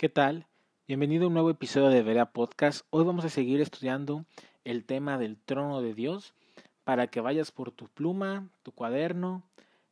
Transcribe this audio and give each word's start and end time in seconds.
¿Qué 0.00 0.08
tal? 0.08 0.46
Bienvenido 0.88 1.24
a 1.24 1.26
un 1.26 1.34
nuevo 1.34 1.50
episodio 1.50 1.90
de 1.90 2.02
Vera 2.02 2.32
Podcast. 2.32 2.86
Hoy 2.88 3.04
vamos 3.04 3.26
a 3.26 3.28
seguir 3.28 3.60
estudiando 3.60 4.24
el 4.64 4.86
tema 4.86 5.18
del 5.18 5.36
trono 5.36 5.82
de 5.82 5.92
Dios 5.92 6.32
para 6.84 7.08
que 7.08 7.20
vayas 7.20 7.52
por 7.52 7.70
tu 7.70 7.86
pluma, 7.86 8.48
tu 8.62 8.72
cuaderno, 8.72 9.42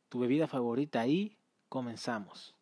tu 0.09 0.17
bebida 0.17 0.47
favorita 0.47 1.05
y 1.05 1.37
comenzamos. 1.69 2.55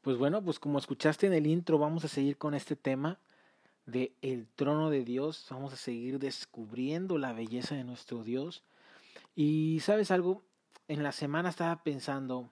Pues 0.00 0.16
bueno, 0.16 0.42
pues 0.42 0.58
como 0.58 0.78
escuchaste 0.78 1.26
en 1.26 1.34
el 1.34 1.46
intro, 1.46 1.76
vamos 1.76 2.06
a 2.06 2.08
seguir 2.08 2.38
con 2.38 2.54
este 2.54 2.76
tema 2.76 3.18
de 3.88 4.12
el 4.20 4.46
trono 4.48 4.90
de 4.90 5.02
Dios. 5.02 5.46
Vamos 5.50 5.72
a 5.72 5.76
seguir 5.76 6.18
descubriendo 6.18 7.16
la 7.16 7.32
belleza 7.32 7.74
de 7.74 7.84
nuestro 7.84 8.22
Dios. 8.22 8.62
Y 9.34 9.80
sabes 9.80 10.10
algo, 10.10 10.42
en 10.88 11.02
la 11.02 11.12
semana 11.12 11.48
estaba 11.48 11.82
pensando 11.82 12.50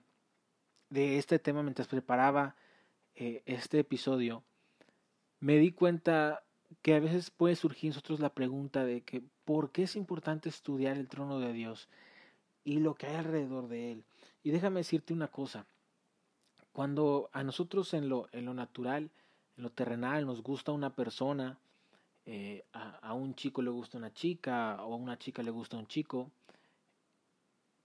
de 0.89 1.19
este 1.19 1.37
tema 1.37 1.61
mientras 1.61 1.87
preparaba 1.87 2.55
eh, 3.15 3.43
este 3.45 3.79
episodio. 3.79 4.43
Me 5.39 5.57
di 5.57 5.71
cuenta 5.71 6.43
que 6.81 6.95
a 6.95 6.99
veces 6.99 7.29
puede 7.29 7.55
surgir 7.55 7.89
en 7.89 7.91
nosotros 7.91 8.19
la 8.19 8.33
pregunta 8.33 8.83
de 8.83 9.01
que 9.01 9.23
¿por 9.45 9.71
qué 9.71 9.83
es 9.83 9.95
importante 9.95 10.49
estudiar 10.49 10.97
el 10.97 11.07
trono 11.07 11.39
de 11.39 11.53
Dios 11.53 11.87
y 12.63 12.79
lo 12.79 12.95
que 12.95 13.05
hay 13.05 13.15
alrededor 13.15 13.67
de 13.67 13.91
él? 13.91 14.05
Y 14.41 14.49
déjame 14.49 14.79
decirte 14.79 15.13
una 15.13 15.27
cosa. 15.27 15.67
Cuando 16.73 17.29
a 17.31 17.43
nosotros 17.43 17.93
en 17.93 18.09
lo, 18.09 18.27
en 18.31 18.45
lo 18.45 18.55
natural 18.55 19.11
lo 19.57 19.71
terrenal 19.71 20.25
nos 20.25 20.41
gusta 20.41 20.71
una 20.71 20.95
persona, 20.95 21.57
eh, 22.25 22.65
a, 22.73 23.13
un 23.13 23.35
chico 23.35 23.61
le 23.61 23.69
gusta 23.69 23.97
una 23.97 24.13
chica 24.13 24.83
o 24.83 24.93
a 24.93 24.97
una 24.97 25.17
chica 25.17 25.41
le 25.43 25.51
gusta 25.51 25.77
un 25.77 25.87
chico, 25.87 26.29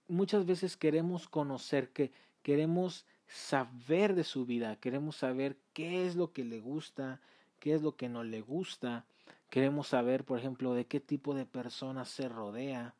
muchas 0.07 0.45
veces 0.45 0.77
queremos 0.77 1.27
conocer, 1.27 1.89
que 1.89 2.11
queremos 2.41 3.05
saber 3.27 4.15
de 4.15 4.23
su 4.23 4.45
vida, 4.45 4.75
queremos 4.75 5.15
saber 5.15 5.57
qué 5.73 6.05
es 6.05 6.15
lo 6.15 6.31
que 6.31 6.43
le 6.43 6.59
gusta, 6.59 7.21
qué 7.59 7.73
es 7.73 7.81
lo 7.81 7.95
que 7.95 8.09
no 8.09 8.23
le 8.23 8.41
gusta, 8.41 9.05
queremos 9.49 9.87
saber, 9.87 10.25
por 10.25 10.37
ejemplo, 10.37 10.73
de 10.73 10.85
qué 10.85 10.99
tipo 10.99 11.33
de 11.33 11.45
personas 11.45 12.09
se 12.09 12.29
rodea, 12.29 12.93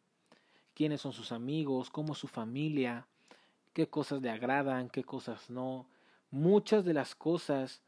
quiénes 0.74 1.02
son 1.02 1.14
sus 1.14 1.32
amigos, 1.32 1.90
cómo 1.90 2.14
es 2.14 2.20
su 2.20 2.28
familia, 2.28 3.06
qué 3.74 3.88
cosas 3.88 4.22
le 4.22 4.32
agradan, 4.32 4.90
qué 4.90 5.04
cosas 5.04 5.50
no. 5.50 5.88
Muchas 6.32 6.86
de 6.86 6.94
las 6.94 7.16
cosas 7.16 7.82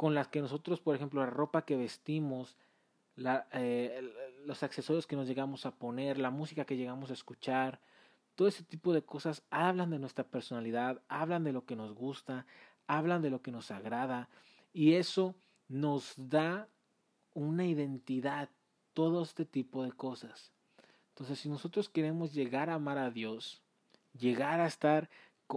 con 0.00 0.14
las 0.14 0.28
que 0.28 0.40
nosotros, 0.40 0.80
por 0.80 0.96
ejemplo, 0.96 1.20
la 1.20 1.28
ropa 1.28 1.66
que 1.66 1.76
vestimos, 1.76 2.56
eh, 3.52 4.00
los 4.46 4.62
accesorios 4.62 5.06
que 5.06 5.14
nos 5.14 5.28
llegamos 5.28 5.66
a 5.66 5.72
poner, 5.72 6.16
la 6.16 6.30
música 6.30 6.64
que 6.64 6.78
llegamos 6.78 7.10
a 7.10 7.12
escuchar, 7.12 7.82
todo 8.34 8.48
ese 8.48 8.64
tipo 8.64 8.94
de 8.94 9.02
cosas 9.02 9.42
hablan 9.50 9.90
de 9.90 9.98
nuestra 9.98 10.24
personalidad, 10.24 11.02
hablan 11.08 11.44
de 11.44 11.52
lo 11.52 11.66
que 11.66 11.76
nos 11.76 11.92
gusta, 11.92 12.46
hablan 12.86 13.20
de 13.20 13.28
lo 13.28 13.42
que 13.42 13.52
nos 13.52 13.70
agrada 13.70 14.30
y 14.72 14.94
eso 14.94 15.34
nos 15.68 16.14
da 16.16 16.66
una 17.34 17.66
identidad, 17.66 18.48
todo 18.94 19.22
este 19.22 19.44
tipo 19.44 19.84
de 19.84 19.92
cosas. 19.92 20.50
Entonces, 21.10 21.40
si 21.40 21.50
nosotros 21.50 21.90
queremos 21.90 22.32
llegar 22.32 22.70
a 22.70 22.76
amar 22.76 22.96
a 22.96 23.10
Dios, 23.10 23.60
llegar 24.18 24.60
a 24.60 24.66
estar 24.66 25.10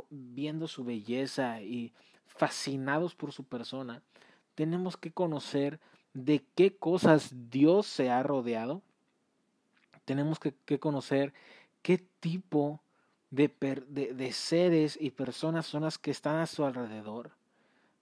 viendo 0.10 0.68
su 0.68 0.84
belleza 0.84 1.62
y 1.62 1.94
fascinados 2.26 3.16
por 3.16 3.32
su 3.32 3.46
persona, 3.46 4.04
tenemos 4.56 4.98
que 4.98 5.12
conocer 5.12 5.80
de 6.14 6.44
qué 6.56 6.76
cosas 6.76 7.34
Dios 7.50 7.88
se 7.88 8.09
ha 8.09 8.22
rodeado. 8.23 8.82
Tenemos 10.06 10.40
que, 10.40 10.80
conocer 10.80 11.34
qué 11.82 11.98
tipo 12.20 12.81
de, 13.31 13.52
de, 13.90 14.31
seres 14.34 14.97
y 15.00 15.12
personas 15.12 15.66
son 15.66 15.84
las 15.84 15.97
que 15.97 16.12
están 16.12 16.38
a 16.38 16.46
su 16.46 16.66
alrededor. 16.66 17.31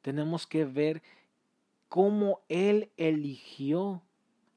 Tenemos 0.02 0.48
que 0.48 0.66
ver 0.66 1.02
cómo 1.88 2.42
Él 2.50 2.92
eligió 2.98 4.02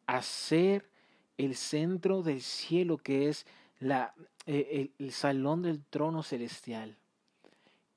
hacer 0.06 0.88
el 1.36 1.54
centro 1.54 2.22
del 2.22 2.40
cielo, 2.40 2.96
que 2.96 3.28
es 3.28 3.46
la, 3.78 4.14
eh, 4.46 4.90
el 4.98 5.12
salón 5.12 5.62
del 5.62 5.84
trono 5.84 6.22
celestial. 6.22 6.96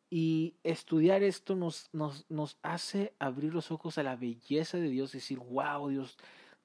Y 0.10 0.56
estudiar 0.64 1.24
esto 1.24 1.56
nos, 1.56 1.90
nos, 1.92 2.26
nos 2.30 2.58
hace 2.62 3.14
abrir 3.20 3.54
los 3.54 3.72
ojos 3.72 3.98
a 3.98 4.04
la 4.04 4.16
belleza 4.16 4.78
de 4.78 4.90
Dios, 4.90 5.12
decir, 5.12 5.40
wow, 5.40 5.90
Dios, 5.90 6.18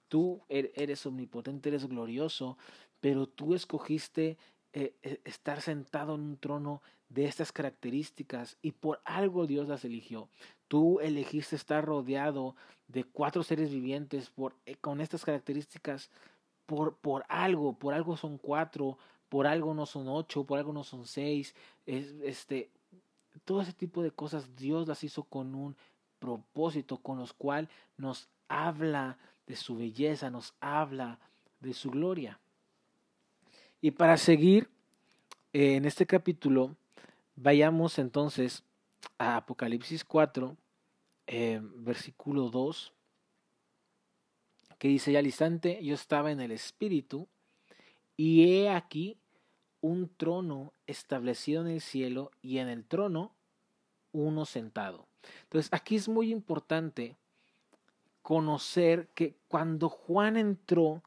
tú 0.08 0.42
er-, 0.48 0.72
eres 0.76 1.04
omnipotente, 1.06 1.68
eres 1.68 1.86
glorioso, 1.88 2.56
pero 3.00 3.26
tú 3.26 3.54
escogiste 3.54 4.38
eh, 4.72 4.94
eh, 5.02 5.20
estar 5.24 5.60
sentado 5.60 6.14
en 6.14 6.20
un 6.20 6.36
trono 6.36 6.82
de 7.08 7.26
estas 7.26 7.52
características 7.52 8.56
y 8.62 8.72
por 8.72 9.00
algo 9.04 9.46
Dios 9.46 9.68
las 9.68 9.84
eligió. 9.84 10.28
Tú 10.68 11.00
elegiste 11.00 11.56
estar 11.56 11.84
rodeado 11.84 12.56
de 12.88 13.04
cuatro 13.04 13.42
seres 13.42 13.70
vivientes 13.70 14.30
por, 14.30 14.54
eh, 14.64 14.76
con 14.76 15.00
estas 15.00 15.24
características 15.24 16.10
por, 16.64 16.96
por 16.96 17.24
algo, 17.28 17.74
por 17.78 17.92
algo 17.92 18.16
son 18.16 18.38
cuatro, 18.38 18.96
por 19.28 19.46
algo 19.46 19.74
no 19.74 19.84
son 19.84 20.08
ocho, 20.08 20.44
por 20.44 20.58
algo 20.58 20.72
no 20.72 20.84
son 20.84 21.06
seis, 21.06 21.54
es, 21.84 22.14
este, 22.22 22.70
todo 23.44 23.60
ese 23.60 23.72
tipo 23.72 24.02
de 24.02 24.10
cosas 24.10 24.56
Dios 24.56 24.86
las 24.88 25.04
hizo 25.04 25.24
con 25.24 25.54
un 25.54 25.76
propósito, 26.18 26.98
con 26.98 27.18
los 27.18 27.32
cual 27.32 27.68
nos 27.96 28.28
habla 28.48 29.18
de 29.46 29.56
su 29.56 29.76
belleza, 29.76 30.30
nos 30.30 30.54
habla 30.60 31.18
de 31.60 31.74
su 31.74 31.90
gloria. 31.90 32.38
Y 33.80 33.90
para 33.90 34.16
seguir 34.16 34.68
eh, 35.52 35.76
en 35.76 35.84
este 35.84 36.06
capítulo, 36.06 36.76
vayamos 37.34 37.98
entonces 37.98 38.62
a 39.18 39.36
Apocalipsis 39.36 40.04
4, 40.04 40.56
eh, 41.26 41.60
versículo 41.62 42.48
2, 42.48 42.92
que 44.78 44.88
dice, 44.88 45.12
ya 45.12 45.18
al 45.18 45.26
instante 45.26 45.82
yo 45.82 45.94
estaba 45.94 46.30
en 46.30 46.40
el 46.40 46.52
Espíritu, 46.52 47.26
y 48.16 48.44
he 48.44 48.70
aquí 48.70 49.16
un 49.82 50.08
trono 50.16 50.72
establecido 50.86 51.60
en 51.60 51.68
el 51.68 51.80
cielo 51.82 52.30
y 52.40 52.58
en 52.58 52.68
el 52.68 52.84
trono 52.84 53.34
uno 54.12 54.46
sentado. 54.46 55.06
Entonces 55.44 55.70
aquí 55.72 55.96
es 55.96 56.08
muy 56.08 56.30
importante 56.30 57.16
conocer 58.22 59.08
que 59.14 59.34
cuando 59.48 59.88
Juan 59.88 60.36
entró 60.36 61.02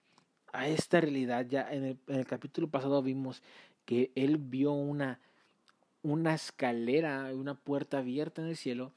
a 0.51 0.67
esta 0.67 1.01
realidad, 1.01 1.45
ya 1.47 1.71
en 1.71 1.97
el, 2.07 2.25
capítulo 2.25 2.67
pasado 2.67 3.01
vimos 3.01 3.41
que 3.85 4.11
él 4.15 4.37
vio 4.37 4.73
una, 4.73 5.19
una 6.03 6.33
escalera, 6.33 7.31
una 7.33 7.55
puerta 7.55 7.99
abierta 7.99 8.41
en 8.41 8.49
el 8.49 8.57
cielo 8.57 8.91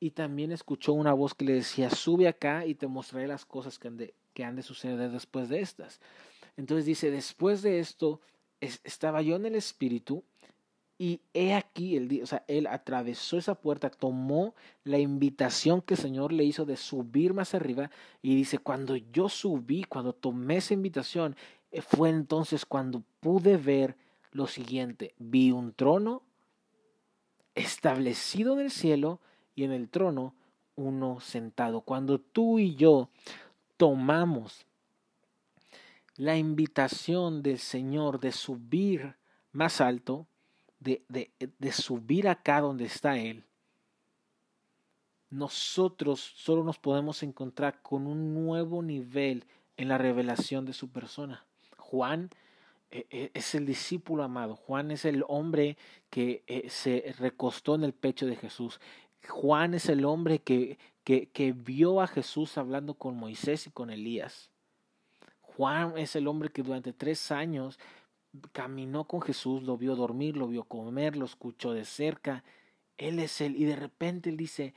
y 0.00 0.10
también 0.10 0.52
escuchó 0.52 0.92
una 0.92 1.12
voz 1.12 1.34
que 1.34 1.44
le 1.44 1.54
decía, 1.54 1.90
sube 1.90 2.28
acá 2.28 2.66
y 2.66 2.74
te 2.74 2.86
mostraré 2.86 3.28
las 3.28 3.44
cosas 3.44 3.78
que 3.78 3.88
han 3.88 3.96
de, 3.96 4.14
que 4.34 4.44
han 4.44 4.56
de 4.56 4.62
suceder 4.62 5.10
después 5.10 5.48
de 5.48 5.60
estas. 5.60 6.00
Entonces 6.56 6.86
dice, 6.86 7.10
después 7.10 7.62
de 7.62 7.78
esto 7.78 8.20
estaba 8.62 9.22
yo 9.22 9.36
en 9.36 9.46
el 9.46 9.54
Espíritu 9.54 10.22
y 10.98 11.20
he 11.34 11.54
aquí, 11.54 11.96
el, 11.96 12.22
o 12.22 12.26
sea, 12.26 12.44
él 12.46 12.68
atravesó 12.68 13.36
esa 13.36 13.56
puerta, 13.56 13.90
tomó 13.90 14.54
la 14.84 14.98
invitación 14.98 15.82
que 15.82 15.94
el 15.94 16.00
Señor 16.00 16.32
le 16.32 16.44
hizo 16.44 16.64
de 16.64 16.76
subir 16.76 17.34
más 17.34 17.54
arriba 17.54 17.90
y 18.22 18.36
dice, 18.36 18.58
cuando 18.58 18.94
yo 18.96 19.28
subí, 19.28 19.82
cuando 19.84 20.12
tomé 20.12 20.58
esa 20.58 20.74
invitación, 20.74 21.34
eh, 21.72 21.82
fue 21.82 22.10
entonces 22.10 22.64
cuando 22.64 23.02
pude 23.20 23.56
ver 23.56 23.96
lo 24.30 24.46
siguiente, 24.46 25.14
vi 25.18 25.50
un 25.50 25.72
trono 25.72 26.22
establecido 27.54 28.54
en 28.54 28.60
el 28.60 28.70
cielo 28.70 29.20
y 29.56 29.64
en 29.64 29.72
el 29.72 29.88
trono 29.88 30.34
uno 30.76 31.20
sentado. 31.20 31.80
Cuando 31.80 32.20
tú 32.20 32.58
y 32.58 32.76
yo 32.76 33.08
tomamos 33.76 34.66
la 36.16 36.36
invitación 36.36 37.42
del 37.42 37.58
Señor 37.58 38.20
de 38.20 38.32
subir 38.32 39.16
más 39.52 39.80
alto, 39.80 40.26
de, 40.78 41.04
subir 41.72 42.28
acá 42.28 42.60
donde 42.60 42.84
está 42.84 43.16
Él, 43.18 43.44
nosotros 45.30 46.20
solo 46.36 46.62
nos 46.62 46.78
podemos 46.78 47.22
encontrar 47.22 47.80
con 47.80 48.06
un 48.06 48.34
nuevo 48.34 48.82
nivel 48.82 49.46
en 49.76 49.88
la 49.88 49.96
revelación 49.96 50.66
de 50.66 50.74
su 50.74 50.90
persona. 50.90 51.46
Juan 51.78 52.28
eh, 52.90 53.06
eh, 53.10 53.30
es 53.32 53.54
el 53.54 53.64
discípulo 53.64 54.24
amado, 54.24 54.56
Juan 54.56 54.90
es 54.90 55.06
el 55.06 55.24
hombre 55.28 55.78
que 56.10 56.42
eh, 56.46 56.68
se 56.68 57.14
recostó 57.18 57.74
en 57.74 57.84
el 57.84 57.94
pecho 57.94 58.26
de 58.26 58.36
Jesús. 58.36 58.78
Juan 59.26 59.72
es 59.72 59.88
el 59.88 60.04
hombre 60.04 60.40
que, 60.40 60.78
que, 61.04 61.30
que 61.30 61.52
vio 61.52 62.02
a 62.02 62.06
Jesús 62.06 62.58
hablando 62.58 62.94
con 62.94 63.16
Moisés 63.16 63.66
y 63.66 63.70
con 63.70 63.88
Elías. 63.88 64.51
Juan 65.56 65.98
es 65.98 66.16
el 66.16 66.28
hombre 66.28 66.50
que 66.50 66.62
durante 66.62 66.92
tres 66.92 67.30
años 67.30 67.78
caminó 68.52 69.04
con 69.04 69.20
Jesús, 69.20 69.62
lo 69.62 69.76
vio 69.76 69.94
dormir, 69.94 70.36
lo 70.36 70.48
vio 70.48 70.64
comer, 70.64 71.16
lo 71.16 71.26
escuchó 71.26 71.72
de 71.72 71.84
cerca. 71.84 72.44
Él 72.96 73.18
es 73.18 73.40
él. 73.40 73.56
Y 73.56 73.64
de 73.64 73.76
repente 73.76 74.30
él 74.30 74.36
dice, 74.36 74.74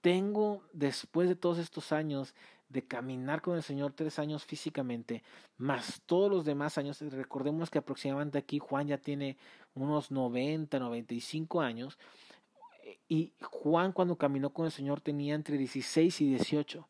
tengo, 0.00 0.62
después 0.72 1.28
de 1.28 1.34
todos 1.34 1.58
estos 1.58 1.92
años 1.92 2.34
de 2.68 2.82
caminar 2.82 3.42
con 3.42 3.56
el 3.56 3.62
Señor, 3.62 3.92
tres 3.92 4.18
años 4.18 4.44
físicamente, 4.44 5.22
más 5.56 6.02
todos 6.06 6.30
los 6.30 6.44
demás 6.44 6.78
años, 6.78 7.00
recordemos 7.00 7.70
que 7.70 7.78
aproximadamente 7.78 8.38
aquí 8.38 8.58
Juan 8.58 8.88
ya 8.88 8.98
tiene 8.98 9.36
unos 9.74 10.10
90, 10.10 10.78
95 10.78 11.60
años, 11.60 11.98
y 13.08 13.32
Juan 13.42 13.92
cuando 13.92 14.16
caminó 14.16 14.50
con 14.50 14.66
el 14.66 14.72
Señor 14.72 15.00
tenía 15.00 15.34
entre 15.34 15.56
16 15.56 16.20
y 16.20 16.28
18. 16.30 16.88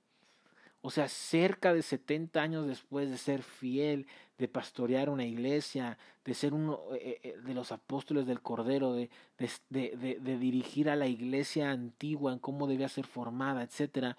O 0.87 0.91
sea, 0.91 1.09
cerca 1.09 1.73
de 1.73 1.81
70 1.81 2.43
años 2.43 2.67
después 2.67 3.09
de 3.09 3.17
ser 3.17 3.43
fiel, 3.43 4.07
de 4.37 4.49
pastorear 4.49 5.09
una 5.09 5.25
iglesia, 5.25 5.97
de 6.27 6.35
ser 6.35 6.53
uno 6.53 6.79
eh, 6.93 7.21
eh, 7.23 7.37
de 7.43 7.55
los 7.55 7.73
apóstoles 7.73 8.27
del 8.27 8.43
Cordero, 8.43 8.93
de, 8.93 9.09
de, 9.39 10.19
de, 10.21 10.39
dirigir 10.39 10.91
a 10.91 10.97
la 10.97 11.07
iglesia 11.07 11.71
antigua 11.71 12.35
en 12.35 12.39
cómo 12.39 12.67
debía 12.67 12.91
ser 12.91 13.07
formada, 13.07 13.63
etc. 13.63 14.15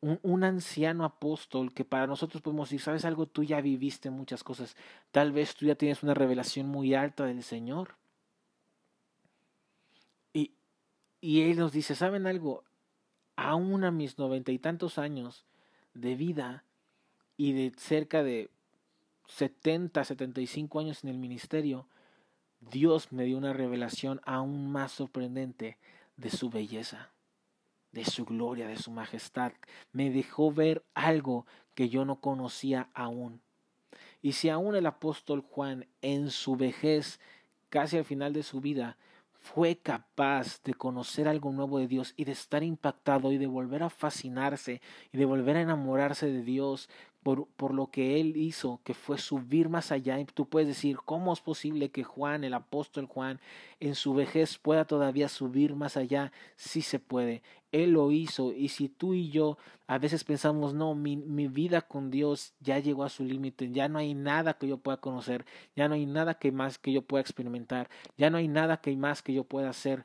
Un, 0.00 0.20
un, 0.22 0.44
anciano 0.44 1.04
apóstol 1.04 1.74
que 1.74 1.84
para 1.84 2.06
nosotros 2.06 2.40
podemos 2.40 2.68
decir, 2.68 2.80
¿sabes 2.80 3.04
algo? 3.04 3.26
Tú 3.26 3.42
ya 3.42 3.60
viviste 3.60 4.10
muchas 4.10 4.44
cosas. 4.44 4.76
Tal 5.10 5.32
vez 5.32 5.56
tú 5.56 5.66
ya 5.66 5.74
tienes 5.74 6.04
una 6.04 6.14
revelación 6.14 6.68
muy 6.68 6.94
alta 6.94 7.24
del 7.24 7.42
Señor. 7.42 7.96
Y, 10.32 10.52
y 11.20 11.40
Él 11.50 11.58
nos 11.58 11.72
dice, 11.72 11.96
¿saben 11.96 12.28
algo? 12.28 12.62
Aún 13.34 13.82
a 13.82 13.90
mis 13.90 14.18
noventa 14.18 14.52
y 14.52 14.60
tantos 14.60 14.98
años 14.98 15.44
de 15.94 16.14
vida 16.14 16.64
y 17.36 17.52
de 17.52 17.72
cerca 17.76 18.22
de 18.22 18.50
70, 19.26 20.04
75 20.04 20.80
años 20.80 21.02
en 21.02 21.10
el 21.10 21.18
ministerio, 21.18 21.88
Dios 22.60 23.12
me 23.12 23.24
dio 23.24 23.38
una 23.38 23.52
revelación 23.52 24.20
aún 24.24 24.70
más 24.70 24.92
sorprendente 24.92 25.78
de 26.16 26.30
su 26.30 26.50
belleza, 26.50 27.10
de 27.92 28.04
su 28.04 28.24
gloria, 28.24 28.66
de 28.66 28.76
su 28.76 28.90
majestad. 28.90 29.52
Me 29.92 30.10
dejó 30.10 30.52
ver 30.52 30.84
algo 30.94 31.46
que 31.74 31.88
yo 31.88 32.04
no 32.04 32.20
conocía 32.20 32.90
aún. 32.94 33.40
Y 34.22 34.32
si 34.32 34.48
aún 34.48 34.74
el 34.74 34.86
apóstol 34.86 35.40
Juan 35.40 35.86
en 36.00 36.30
su 36.30 36.56
vejez, 36.56 37.20
casi 37.68 37.98
al 37.98 38.04
final 38.04 38.32
de 38.32 38.42
su 38.42 38.60
vida, 38.60 38.96
fue 39.44 39.76
capaz 39.76 40.62
de 40.62 40.72
conocer 40.72 41.28
algo 41.28 41.52
nuevo 41.52 41.78
de 41.78 41.86
Dios 41.86 42.14
y 42.16 42.24
de 42.24 42.32
estar 42.32 42.62
impactado 42.62 43.30
y 43.30 43.36
de 43.36 43.46
volver 43.46 43.82
a 43.82 43.90
fascinarse 43.90 44.80
y 45.12 45.18
de 45.18 45.26
volver 45.26 45.58
a 45.58 45.60
enamorarse 45.60 46.26
de 46.26 46.42
Dios 46.42 46.88
por, 47.24 47.74
lo 47.74 47.86
que 47.90 48.20
él 48.20 48.36
hizo, 48.36 48.80
que 48.84 48.92
fue 48.92 49.16
subir 49.18 49.70
más 49.70 49.90
allá. 49.90 50.20
Y 50.20 50.26
tú 50.26 50.46
puedes 50.46 50.68
decir, 50.68 50.98
¿cómo 51.04 51.32
es 51.32 51.40
posible 51.40 51.90
que 51.90 52.04
Juan, 52.04 52.44
el 52.44 52.52
apóstol 52.52 53.06
Juan, 53.06 53.40
en 53.80 53.94
su 53.94 54.14
vejez 54.14 54.58
pueda 54.58 54.84
todavía 54.84 55.28
subir 55.28 55.74
más 55.74 55.96
allá? 55.96 56.32
Sí 56.56 56.82
se 56.82 56.98
puede. 56.98 57.42
Él 57.72 57.92
lo 57.92 58.12
hizo. 58.12 58.52
Y 58.52 58.68
si 58.68 58.90
tú 58.90 59.14
y 59.14 59.30
yo 59.30 59.56
a 59.86 59.98
veces 59.98 60.22
pensamos, 60.22 60.74
no, 60.74 60.94
mi, 60.94 61.16
mi 61.16 61.48
vida 61.48 61.80
con 61.80 62.10
Dios 62.10 62.52
ya 62.60 62.78
llegó 62.78 63.04
a 63.04 63.08
su 63.08 63.24
límite, 63.24 63.70
ya 63.72 63.88
no 63.88 63.98
hay 63.98 64.14
nada 64.14 64.58
que 64.58 64.68
yo 64.68 64.76
pueda 64.78 64.98
conocer, 64.98 65.46
ya 65.74 65.88
no 65.88 65.94
hay 65.94 66.06
nada 66.06 66.34
que 66.38 66.52
más 66.52 66.78
que 66.78 66.92
yo 66.92 67.02
pueda 67.02 67.22
experimentar, 67.22 67.88
ya 68.18 68.28
no 68.30 68.36
hay 68.36 68.48
nada 68.48 68.78
que 68.82 68.94
más 68.96 69.22
que 69.22 69.32
yo 69.32 69.44
pueda 69.44 69.70
hacer. 69.70 70.04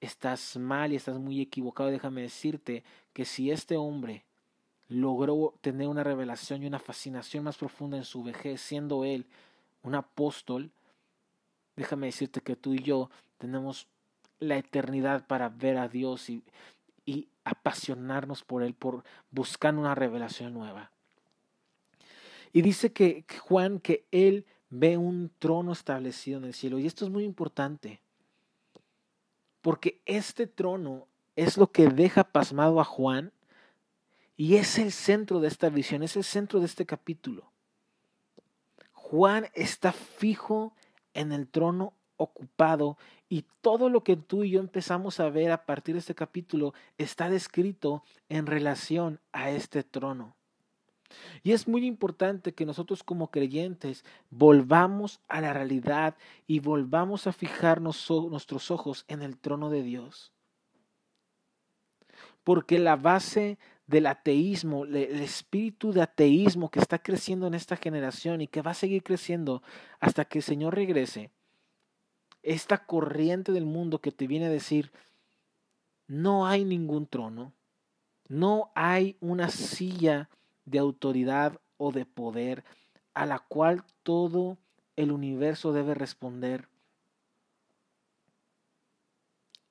Estás 0.00 0.56
mal 0.58 0.92
y 0.92 0.96
estás 0.96 1.18
muy 1.18 1.40
equivocado. 1.40 1.90
Déjame 1.90 2.22
decirte 2.22 2.84
que 3.12 3.24
si 3.24 3.50
este 3.50 3.76
hombre 3.76 4.24
logró 4.90 5.54
tener 5.60 5.88
una 5.88 6.04
revelación 6.04 6.62
y 6.62 6.66
una 6.66 6.80
fascinación 6.80 7.44
más 7.44 7.56
profunda 7.56 7.96
en 7.96 8.04
su 8.04 8.22
vejez, 8.22 8.60
siendo 8.60 9.04
él 9.04 9.24
un 9.82 9.94
apóstol, 9.94 10.70
déjame 11.76 12.08
decirte 12.08 12.40
que 12.40 12.56
tú 12.56 12.74
y 12.74 12.82
yo 12.82 13.08
tenemos 13.38 13.86
la 14.40 14.58
eternidad 14.58 15.26
para 15.26 15.48
ver 15.48 15.78
a 15.78 15.88
Dios 15.88 16.28
y, 16.28 16.42
y 17.06 17.28
apasionarnos 17.44 18.42
por 18.42 18.62
Él, 18.62 18.74
por 18.74 19.04
buscar 19.30 19.74
una 19.74 19.94
revelación 19.94 20.52
nueva. 20.52 20.90
Y 22.52 22.62
dice 22.62 22.92
que 22.92 23.24
Juan 23.40 23.78
que 23.78 24.06
Él 24.10 24.44
ve 24.70 24.96
un 24.96 25.30
trono 25.38 25.72
establecido 25.72 26.38
en 26.38 26.46
el 26.46 26.54
cielo. 26.54 26.78
Y 26.78 26.86
esto 26.86 27.04
es 27.04 27.10
muy 27.10 27.24
importante, 27.24 28.00
porque 29.62 30.00
este 30.04 30.46
trono 30.46 31.06
es 31.36 31.56
lo 31.56 31.70
que 31.70 31.88
deja 31.88 32.24
pasmado 32.24 32.80
a 32.80 32.84
Juan 32.84 33.32
y 34.40 34.56
es 34.56 34.78
el 34.78 34.90
centro 34.90 35.38
de 35.38 35.48
esta 35.48 35.68
visión, 35.68 36.02
es 36.02 36.16
el 36.16 36.24
centro 36.24 36.60
de 36.60 36.64
este 36.64 36.86
capítulo. 36.86 37.52
Juan 38.94 39.48
está 39.52 39.92
fijo 39.92 40.74
en 41.12 41.32
el 41.32 41.46
trono 41.46 41.92
ocupado 42.16 42.96
y 43.28 43.44
todo 43.60 43.90
lo 43.90 44.02
que 44.02 44.16
tú 44.16 44.42
y 44.42 44.52
yo 44.52 44.60
empezamos 44.60 45.20
a 45.20 45.28
ver 45.28 45.52
a 45.52 45.66
partir 45.66 45.94
de 45.94 45.98
este 45.98 46.14
capítulo 46.14 46.72
está 46.96 47.28
descrito 47.28 48.02
en 48.30 48.46
relación 48.46 49.20
a 49.30 49.50
este 49.50 49.82
trono. 49.82 50.34
Y 51.42 51.52
es 51.52 51.68
muy 51.68 51.84
importante 51.84 52.54
que 52.54 52.64
nosotros 52.64 53.02
como 53.02 53.30
creyentes 53.30 54.06
volvamos 54.30 55.20
a 55.28 55.42
la 55.42 55.52
realidad 55.52 56.16
y 56.46 56.60
volvamos 56.60 57.26
a 57.26 57.34
fijarnos 57.34 58.08
nuestros 58.30 58.70
ojos 58.70 59.04
en 59.06 59.20
el 59.20 59.36
trono 59.36 59.68
de 59.68 59.82
Dios. 59.82 60.32
Porque 62.42 62.78
la 62.78 62.96
base 62.96 63.58
del 63.90 64.06
ateísmo, 64.06 64.84
el 64.84 65.20
espíritu 65.20 65.92
de 65.92 66.02
ateísmo 66.02 66.70
que 66.70 66.78
está 66.78 67.00
creciendo 67.00 67.48
en 67.48 67.54
esta 67.54 67.76
generación 67.76 68.40
y 68.40 68.46
que 68.46 68.62
va 68.62 68.70
a 68.70 68.74
seguir 68.74 69.02
creciendo 69.02 69.64
hasta 69.98 70.24
que 70.24 70.38
el 70.38 70.44
Señor 70.44 70.76
regrese, 70.76 71.32
esta 72.44 72.86
corriente 72.86 73.50
del 73.50 73.66
mundo 73.66 74.00
que 74.00 74.12
te 74.12 74.28
viene 74.28 74.46
a 74.46 74.50
decir, 74.50 74.92
no 76.06 76.46
hay 76.46 76.64
ningún 76.64 77.08
trono, 77.08 77.52
no 78.28 78.70
hay 78.76 79.16
una 79.18 79.50
silla 79.50 80.30
de 80.66 80.78
autoridad 80.78 81.60
o 81.76 81.90
de 81.90 82.06
poder 82.06 82.62
a 83.12 83.26
la 83.26 83.40
cual 83.40 83.82
todo 84.04 84.56
el 84.94 85.10
universo 85.10 85.72
debe 85.72 85.94
responder. 85.94 86.68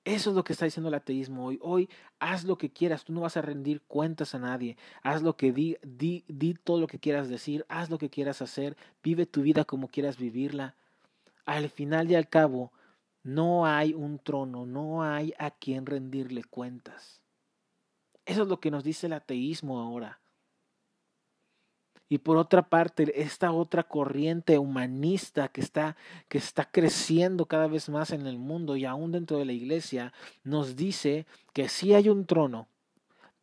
Eso 0.06 0.30
es 0.30 0.36
lo 0.36 0.44
que 0.44 0.54
está 0.54 0.66
diciendo 0.66 0.88
el 0.88 0.96
ateísmo 0.96 1.46
hoy. 1.46 1.60
Hoy 1.62 1.90
haz 2.20 2.44
lo 2.44 2.58
que 2.58 2.72
quieras, 2.72 3.04
tú 3.04 3.14
no 3.14 3.22
vas 3.22 3.38
a 3.38 3.42
rendir 3.42 3.82
cuentas 3.82 4.34
a 4.34 4.40
nadie. 4.40 4.78
Haz 5.04 5.22
lo 5.22 5.36
que 5.36 5.52
di, 5.52 5.78
di, 5.84 6.24
di 6.28 6.54
todo 6.54 6.80
lo 6.80 6.88
que 6.88 7.00
quieras 7.00 7.30
decir, 7.30 7.66
haz 7.68 7.90
lo 7.90 7.98
que 7.98 8.10
quieras 8.10 8.42
hacer, 8.42 8.78
vive 9.04 9.26
tu 9.26 9.42
vida 9.42 9.66
como 9.66 9.88
quieras 9.88 10.18
vivirla. 10.18 10.76
Al 11.46 11.70
final 11.70 12.10
y 12.10 12.16
al 12.16 12.30
cabo, 12.30 12.72
no 13.24 13.66
hay 13.66 13.94
un 13.94 14.20
trono, 14.20 14.66
no 14.66 15.04
hay 15.04 15.34
a 15.38 15.52
quien 15.52 15.86
rendirle 15.86 16.44
cuentas. 16.44 17.22
Eso 18.26 18.44
es 18.44 18.48
lo 18.48 18.60
que 18.60 18.72
nos 18.72 18.84
dice 18.84 19.08
el 19.08 19.14
ateísmo 19.14 19.80
ahora. 19.80 20.20
Y 22.12 22.18
por 22.18 22.38
otra 22.38 22.64
parte, 22.64 23.22
esta 23.22 23.52
otra 23.52 23.84
corriente 23.84 24.58
humanista 24.58 25.48
que 25.48 25.62
está, 25.62 25.96
que 26.28 26.40
está 26.40 26.66
creciendo 26.66 27.46
cada 27.46 27.68
vez 27.68 27.88
más 27.88 28.10
en 28.12 28.26
el 28.26 28.40
mundo 28.40 28.76
y 28.76 28.86
aún 28.86 29.12
dentro 29.12 29.38
de 29.38 29.46
la 29.46 29.54
iglesia, 29.54 30.12
nos 30.44 30.76
dice 30.76 31.28
que 31.54 31.70
sí 31.70 31.94
hay 31.94 32.10
un 32.10 32.26
trono, 32.26 32.68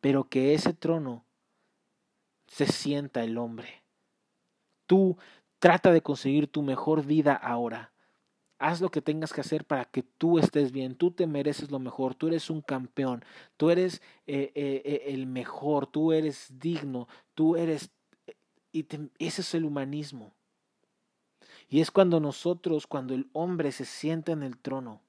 pero 0.01 0.27
que 0.27 0.53
ese 0.53 0.73
trono 0.73 1.23
se 2.47 2.65
sienta 2.65 3.23
el 3.23 3.37
hombre. 3.37 3.83
Tú 4.85 5.17
trata 5.59 5.91
de 5.91 6.01
conseguir 6.01 6.47
tu 6.47 6.61
mejor 6.61 7.05
vida 7.05 7.33
ahora. 7.33 7.93
Haz 8.59 8.81
lo 8.81 8.89
que 8.89 9.01
tengas 9.01 9.33
que 9.33 9.41
hacer 9.41 9.65
para 9.65 9.85
que 9.85 10.01
tú 10.03 10.39
estés 10.39 10.71
bien. 10.71 10.95
Tú 10.95 11.11
te 11.11 11.27
mereces 11.27 11.69
lo 11.69 11.77
mejor. 11.77 12.15
Tú 12.15 12.27
eres 12.27 12.49
un 12.49 12.61
campeón. 12.61 13.23
Tú 13.55 13.69
eres 13.69 14.01
eh, 14.25 14.51
eh, 14.55 14.81
eh, 14.83 15.03
el 15.07 15.27
mejor. 15.27 15.85
Tú 15.85 16.11
eres 16.11 16.51
digno. 16.57 17.07
Tú 17.35 17.55
eres 17.55 17.91
y 18.71 18.85
ese 19.19 19.41
es 19.41 19.53
el 19.53 19.65
humanismo. 19.65 20.33
Y 21.69 21.81
es 21.81 21.91
cuando 21.91 22.19
nosotros, 22.19 22.87
cuando 22.87 23.13
el 23.13 23.27
hombre 23.33 23.71
se 23.71 23.85
sienta 23.85 24.31
en 24.31 24.43
el 24.43 24.57
trono, 24.57 25.01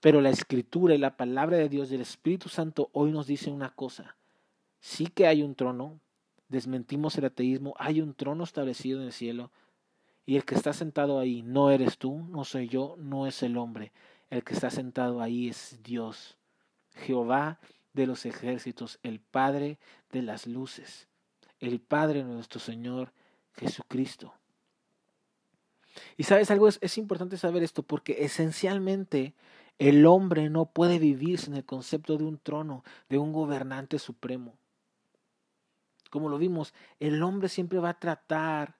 pero 0.00 0.20
la 0.20 0.30
escritura 0.30 0.94
y 0.94 0.98
la 0.98 1.16
palabra 1.16 1.56
de 1.56 1.68
Dios 1.68 1.90
y 1.90 1.94
el 1.94 2.00
Espíritu 2.00 2.48
Santo 2.48 2.90
hoy 2.92 3.12
nos 3.12 3.26
dicen 3.26 3.54
una 3.54 3.70
cosa. 3.74 4.16
Sí 4.80 5.06
que 5.06 5.26
hay 5.26 5.42
un 5.42 5.54
trono, 5.54 6.00
desmentimos 6.48 7.16
el 7.18 7.26
ateísmo, 7.26 7.74
hay 7.78 8.00
un 8.00 8.14
trono 8.14 8.44
establecido 8.44 9.00
en 9.00 9.06
el 9.06 9.12
cielo, 9.12 9.50
y 10.26 10.36
el 10.36 10.44
que 10.44 10.54
está 10.54 10.72
sentado 10.72 11.18
ahí 11.18 11.42
no 11.42 11.70
eres 11.70 11.98
tú, 11.98 12.24
no 12.28 12.44
soy 12.44 12.68
yo, 12.68 12.96
no 12.98 13.26
es 13.26 13.42
el 13.42 13.56
hombre. 13.56 13.92
El 14.30 14.44
que 14.44 14.54
está 14.54 14.70
sentado 14.70 15.20
ahí 15.20 15.48
es 15.48 15.78
Dios, 15.82 16.36
Jehová 16.94 17.58
de 17.92 18.06
los 18.06 18.26
ejércitos, 18.26 18.98
el 19.02 19.20
Padre 19.20 19.78
de 20.10 20.22
las 20.22 20.46
luces 20.46 21.08
el 21.62 21.80
Padre 21.80 22.24
nuestro 22.24 22.60
Señor 22.60 23.12
Jesucristo. 23.54 24.34
Y 26.16 26.24
sabes 26.24 26.50
algo, 26.50 26.68
es, 26.68 26.78
es, 26.80 26.98
importante 26.98 27.36
saber 27.36 27.62
esto 27.62 27.82
porque 27.82 28.24
esencialmente 28.24 29.34
el 29.78 30.06
hombre 30.06 30.50
no 30.50 30.66
puede 30.66 30.98
vivir 30.98 31.38
sin 31.38 31.54
el 31.54 31.64
concepto 31.64 32.16
de 32.16 32.24
un 32.24 32.38
trono, 32.38 32.82
de 33.08 33.18
un 33.18 33.32
gobernante 33.32 33.98
supremo. 33.98 34.56
Como 36.10 36.28
lo 36.28 36.38
vimos, 36.38 36.74
el 36.98 37.22
hombre 37.22 37.48
siempre 37.48 37.78
va 37.78 37.90
a 37.90 37.98
tratar 37.98 38.76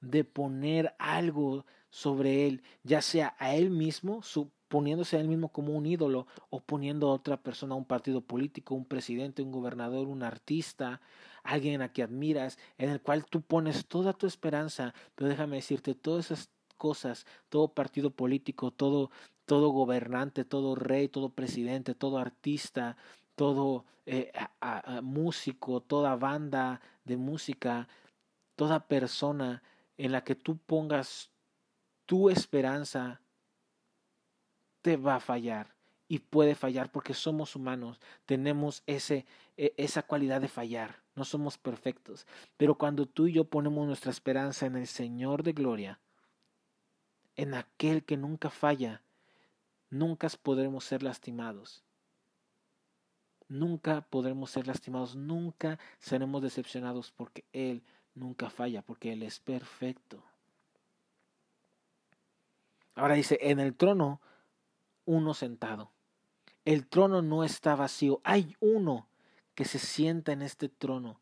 de 0.00 0.24
poner 0.24 0.94
algo 0.98 1.64
sobre 1.90 2.46
él, 2.46 2.62
ya 2.82 3.02
sea 3.02 3.36
a 3.38 3.54
él 3.54 3.70
mismo, 3.70 4.22
su 4.22 4.50
poniéndose 4.70 5.16
a 5.16 5.20
él 5.20 5.26
mismo 5.26 5.48
como 5.48 5.72
un 5.76 5.84
ídolo 5.84 6.28
o 6.48 6.60
poniendo 6.60 7.08
a 7.08 7.14
otra 7.14 7.36
persona, 7.36 7.74
un 7.74 7.84
partido 7.84 8.20
político, 8.20 8.76
un 8.76 8.84
presidente, 8.84 9.42
un 9.42 9.50
gobernador, 9.50 10.06
un 10.06 10.22
artista, 10.22 11.00
alguien 11.42 11.82
a 11.82 11.88
quien 11.88 12.06
admiras, 12.06 12.56
en 12.78 12.88
el 12.88 13.02
cual 13.02 13.26
tú 13.26 13.42
pones 13.42 13.86
toda 13.88 14.12
tu 14.12 14.28
esperanza, 14.28 14.94
pero 15.16 15.28
déjame 15.28 15.56
decirte, 15.56 15.96
todas 15.96 16.26
esas 16.30 16.50
cosas, 16.76 17.26
todo 17.48 17.74
partido 17.74 18.10
político, 18.10 18.70
todo, 18.70 19.10
todo 19.44 19.70
gobernante, 19.70 20.44
todo 20.44 20.76
rey, 20.76 21.08
todo 21.08 21.30
presidente, 21.30 21.96
todo 21.96 22.18
artista, 22.18 22.96
todo 23.34 23.86
eh, 24.06 24.30
músico, 25.02 25.80
toda 25.80 26.14
banda 26.14 26.80
de 27.04 27.16
música, 27.16 27.88
toda 28.54 28.86
persona 28.86 29.64
en 29.98 30.12
la 30.12 30.22
que 30.22 30.36
tú 30.36 30.58
pongas 30.58 31.32
tu 32.06 32.30
esperanza, 32.30 33.20
te 34.82 34.96
va 34.96 35.16
a 35.16 35.20
fallar 35.20 35.74
y 36.08 36.18
puede 36.18 36.56
fallar 36.56 36.90
porque 36.90 37.14
somos 37.14 37.54
humanos, 37.54 38.00
tenemos 38.26 38.82
ese, 38.86 39.26
e, 39.56 39.74
esa 39.76 40.02
cualidad 40.02 40.40
de 40.40 40.48
fallar, 40.48 40.96
no 41.14 41.24
somos 41.24 41.56
perfectos. 41.56 42.26
Pero 42.56 42.76
cuando 42.76 43.06
tú 43.06 43.28
y 43.28 43.32
yo 43.32 43.44
ponemos 43.44 43.86
nuestra 43.86 44.10
esperanza 44.10 44.66
en 44.66 44.74
el 44.74 44.88
Señor 44.88 45.44
de 45.44 45.52
gloria, 45.52 46.00
en 47.36 47.54
aquel 47.54 48.04
que 48.04 48.16
nunca 48.16 48.50
falla, 48.50 49.02
nunca 49.88 50.28
podremos 50.42 50.84
ser 50.84 51.02
lastimados. 51.04 51.84
Nunca 53.48 54.00
podremos 54.02 54.50
ser 54.50 54.66
lastimados, 54.66 55.14
nunca 55.14 55.78
seremos 55.98 56.42
decepcionados 56.42 57.12
porque 57.12 57.44
Él 57.52 57.82
nunca 58.14 58.50
falla, 58.50 58.82
porque 58.82 59.12
Él 59.12 59.22
es 59.22 59.38
perfecto. 59.40 60.24
Ahora 62.94 63.14
dice, 63.14 63.38
en 63.40 63.60
el 63.60 63.74
trono, 63.74 64.20
uno 65.10 65.34
sentado. 65.34 65.90
El 66.64 66.86
trono 66.86 67.20
no 67.20 67.42
está 67.42 67.74
vacío, 67.74 68.20
hay 68.22 68.56
uno 68.60 69.08
que 69.56 69.64
se 69.64 69.80
sienta 69.80 70.30
en 70.30 70.40
este 70.40 70.68
trono. 70.68 71.20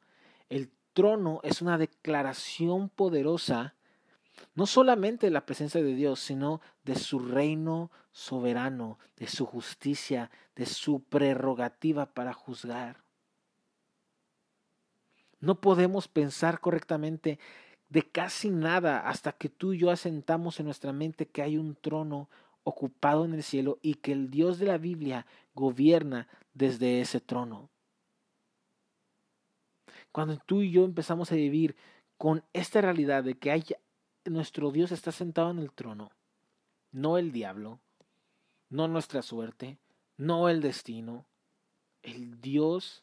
El 0.50 0.70
trono 0.92 1.40
es 1.42 1.62
una 1.62 1.78
declaración 1.78 2.90
poderosa, 2.90 3.74
no 4.54 4.66
solamente 4.66 5.26
de 5.26 5.30
la 5.30 5.46
presencia 5.46 5.82
de 5.82 5.94
Dios, 5.94 6.20
sino 6.20 6.60
de 6.84 6.96
su 6.96 7.18
reino 7.18 7.90
soberano, 8.12 8.98
de 9.16 9.26
su 9.26 9.46
justicia, 9.46 10.30
de 10.54 10.66
su 10.66 11.00
prerrogativa 11.00 12.12
para 12.12 12.34
juzgar. 12.34 13.02
No 15.40 15.62
podemos 15.62 16.08
pensar 16.08 16.60
correctamente 16.60 17.38
de 17.88 18.02
casi 18.02 18.50
nada 18.50 19.08
hasta 19.08 19.32
que 19.32 19.48
tú 19.48 19.72
y 19.72 19.78
yo 19.78 19.90
asentamos 19.90 20.60
en 20.60 20.66
nuestra 20.66 20.92
mente 20.92 21.26
que 21.26 21.40
hay 21.40 21.56
un 21.56 21.74
trono 21.74 22.28
ocupado 22.68 23.24
en 23.24 23.34
el 23.34 23.42
cielo 23.42 23.78
y 23.82 23.94
que 23.94 24.12
el 24.12 24.30
Dios 24.30 24.58
de 24.58 24.66
la 24.66 24.78
Biblia 24.78 25.26
gobierna 25.54 26.28
desde 26.52 27.00
ese 27.00 27.20
trono. 27.20 27.70
Cuando 30.12 30.36
tú 30.36 30.62
y 30.62 30.70
yo 30.70 30.84
empezamos 30.84 31.32
a 31.32 31.36
vivir 31.36 31.76
con 32.16 32.44
esta 32.52 32.80
realidad 32.80 33.24
de 33.24 33.34
que 33.34 33.50
hay, 33.50 33.64
nuestro 34.24 34.70
Dios 34.70 34.92
está 34.92 35.12
sentado 35.12 35.50
en 35.50 35.58
el 35.58 35.72
trono, 35.72 36.10
no 36.92 37.18
el 37.18 37.32
diablo, 37.32 37.80
no 38.68 38.86
nuestra 38.88 39.22
suerte, 39.22 39.78
no 40.16 40.48
el 40.48 40.60
destino, 40.60 41.24
el 42.02 42.40
Dios 42.40 43.02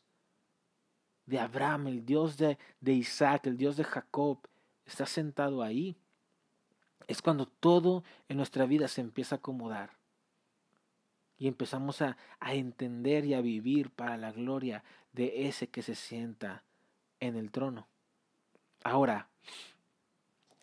de 1.25 1.39
Abraham, 1.39 1.87
el 1.87 2.05
Dios 2.05 2.37
de, 2.37 2.57
de 2.81 2.93
Isaac, 2.93 3.47
el 3.47 3.57
Dios 3.57 3.77
de 3.77 3.83
Jacob, 3.83 4.39
está 4.85 5.05
sentado 5.05 5.63
ahí, 5.63 5.97
es 7.07 7.21
cuando 7.21 7.45
todo 7.45 8.03
en 8.29 8.37
nuestra 8.37 8.65
vida 8.65 8.87
se 8.87 9.01
empieza 9.01 9.35
a 9.35 9.37
acomodar 9.37 9.91
y 11.37 11.47
empezamos 11.47 12.01
a, 12.01 12.17
a, 12.39 12.53
entender 12.53 13.25
y 13.25 13.33
a 13.33 13.41
vivir 13.41 13.89
para 13.89 14.17
la 14.17 14.31
gloria 14.31 14.83
de 15.13 15.47
ese 15.47 15.67
que 15.67 15.81
se 15.81 15.95
sienta 15.95 16.63
en 17.19 17.35
el 17.35 17.51
trono. 17.51 17.87
Ahora, 18.83 19.27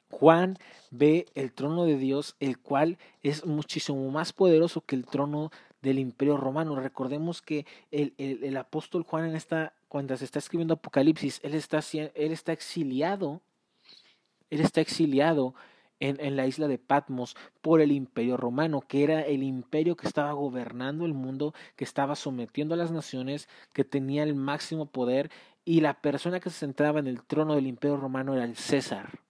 Juan 0.09 0.59
ve 0.91 1.27
el 1.35 1.53
trono 1.53 1.85
de 1.85 1.97
Dios, 1.97 2.37
el 2.41 2.59
cual 2.59 2.99
es 3.23 3.45
muchísimo 3.45 4.11
más 4.11 4.33
poderoso 4.33 4.83
que 4.83 4.97
el 4.97 5.07
trono 5.07 5.51
del 5.83 5.99
imperio 5.99 6.37
romano. 6.37 6.77
Recordemos 6.77 7.43
que 7.43 7.67
el, 7.91 8.15
el, 8.17 8.45
el 8.45 8.57
apóstol 8.57 9.03
Juan 9.03 9.27
en 9.27 9.37
esta, 9.37 9.75
cuando 9.89 10.17
se 10.17 10.25
está 10.25 10.39
escribiendo 10.39 10.75
Apocalipsis, 10.75 11.41
él 11.43 11.55
está, 11.55 11.81
él 11.93 12.33
está 12.33 12.53
exiliado 12.53 13.43
él 14.53 14.61
está 14.61 14.83
exiliado 14.83 15.55
en, 16.03 16.37
la 16.37 16.47
isla 16.47 16.67
de 16.67 16.79
Patmos 16.79 17.37
por 17.61 17.81
el 17.81 17.93
imperio 17.93 18.37
romano, 18.37 18.81
que 18.81 19.05
era 19.05 19.21
el 19.21 19.45
imperio 19.45 19.97
que 19.97 20.09
estaba 20.09 20.33
gobernando 20.33 21.07
el 21.07 21.15
mundo, 21.15 21.55
que 21.77 21.85
estaba 21.85 22.17
sometiendo 22.17 22.75
a 22.75 22.77
las 22.77 22.91
naciones, 22.91 23.49
que 23.73 23.85
tenía 23.85 24.25
el 24.25 24.35
máximo 24.35 24.87
poder, 24.87 25.31
y 25.65 25.81
la 25.81 26.01
persona 26.01 26.41
que 26.41 26.51
se 26.51 26.59
sentaba 26.59 26.99
en 26.99 27.07
el 27.07 27.23
trono 27.23 27.55
del 27.55 27.69
imperio 27.69 27.97
romano 27.97 28.35
era 28.35 28.45
el 28.45 28.57
César. 28.57 29.21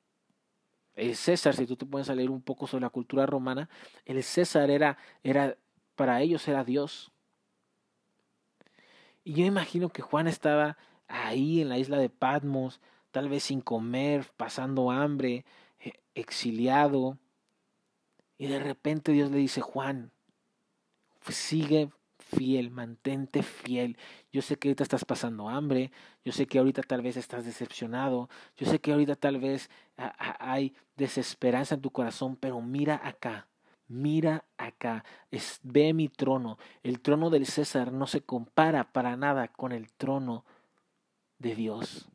El 0.95 1.14
César, 1.14 1.55
si 1.55 1.67
tú 1.67 1.76
te 1.76 1.85
puedes 1.85 2.09
leer 2.09 2.31
un 2.31 2.41
poco 2.41 2.67
sobre 2.67 2.83
la 2.83 2.91
cultura 2.91 3.26
romana, 3.26 3.69
el 4.07 4.23
César 4.23 4.71
era, 4.71 4.97
era 5.23 5.59
para 5.95 6.23
ellos 6.23 6.49
era 6.49 6.64
Dios. 6.64 7.12
Y 9.25 9.35
yo 9.35 9.45
imagino 9.45 9.91
que 9.91 10.00
Juan 10.00 10.26
estaba 10.26 10.79
ahí 11.07 11.61
en 11.61 11.69
la 11.69 11.76
isla 11.76 11.99
de 11.99 12.09
Patmos, 12.09 12.81
tal 13.11 13.29
vez 13.29 13.45
sin 13.45 13.61
comer, 13.61 14.25
pasando 14.38 14.91
hambre, 14.91 15.45
exiliado. 16.15 17.19
Y 18.39 18.47
de 18.47 18.59
repente 18.59 19.12
Dios 19.12 19.31
le 19.31 19.39
dice, 19.39 19.61
Juan, 19.61 20.12
sigue 21.29 21.91
fiel, 22.19 22.71
mantente 22.71 23.43
fiel. 23.43 23.97
Yo 24.33 24.43
sé 24.43 24.57
que 24.57 24.69
ahorita 24.69 24.83
estás 24.83 25.05
pasando 25.05 25.49
hambre, 25.49 25.93
yo 26.25 26.33
sé 26.33 26.47
que 26.47 26.59
ahorita 26.59 26.83
tal 26.83 27.03
vez 27.03 27.17
estás 27.17 27.45
decepcionado, 27.45 28.29
yo 28.57 28.67
sé 28.67 28.81
que 28.81 28.93
ahorita 28.93 29.17
tal 29.17 29.39
vez 29.39 29.71
hay 29.97 30.75
desesperanza 30.97 31.75
en 31.75 31.83
tu 31.83 31.91
corazón, 31.91 32.37
pero 32.37 32.61
mira 32.61 33.01
acá, 33.05 33.49
mira 33.89 34.45
acá, 34.57 35.05
es, 35.31 35.61
ve 35.62 35.93
mi 35.93 36.09
trono. 36.09 36.59
El 36.83 37.01
trono 37.01 37.31
del 37.31 37.47
César 37.47 37.93
no 37.93 38.07
se 38.07 38.23
compara 38.23 38.93
para 38.93 39.17
nada 39.17 39.49
con 39.49 39.73
el 39.73 39.93
trono 39.93 40.45
de 41.39 41.55
Dios. 41.55 42.09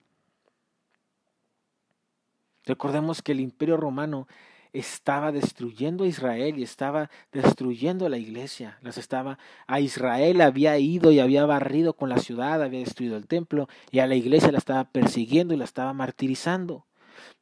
Recordemos 2.68 3.22
que 3.22 3.32
el 3.32 3.40
imperio 3.40 3.78
romano 3.78 4.28
estaba 4.74 5.32
destruyendo 5.32 6.04
a 6.04 6.08
Israel 6.08 6.60
y 6.60 6.64
estaba 6.64 7.10
destruyendo 7.32 8.06
a 8.06 8.10
la 8.10 8.18
iglesia. 8.18 8.78
Las 8.82 8.98
estaba 8.98 9.40
a 9.66 9.80
Israel 9.80 10.42
había 10.42 10.78
ido 10.78 11.12
y 11.12 11.20
había 11.20 11.46
barrido 11.46 11.94
con 11.94 12.10
la 12.10 12.18
ciudad, 12.18 12.62
había 12.62 12.82
destruido 12.82 13.16
el 13.16 13.26
templo 13.26 13.70
y 13.90 14.00
a 14.00 14.08
la 14.08 14.16
iglesia 14.16 14.52
la 14.52 14.58
estaba 14.58 14.84
persiguiendo 14.84 15.54
y 15.54 15.58
la 15.58 15.64
estaba 15.64 15.94
martirizando. 15.94 16.86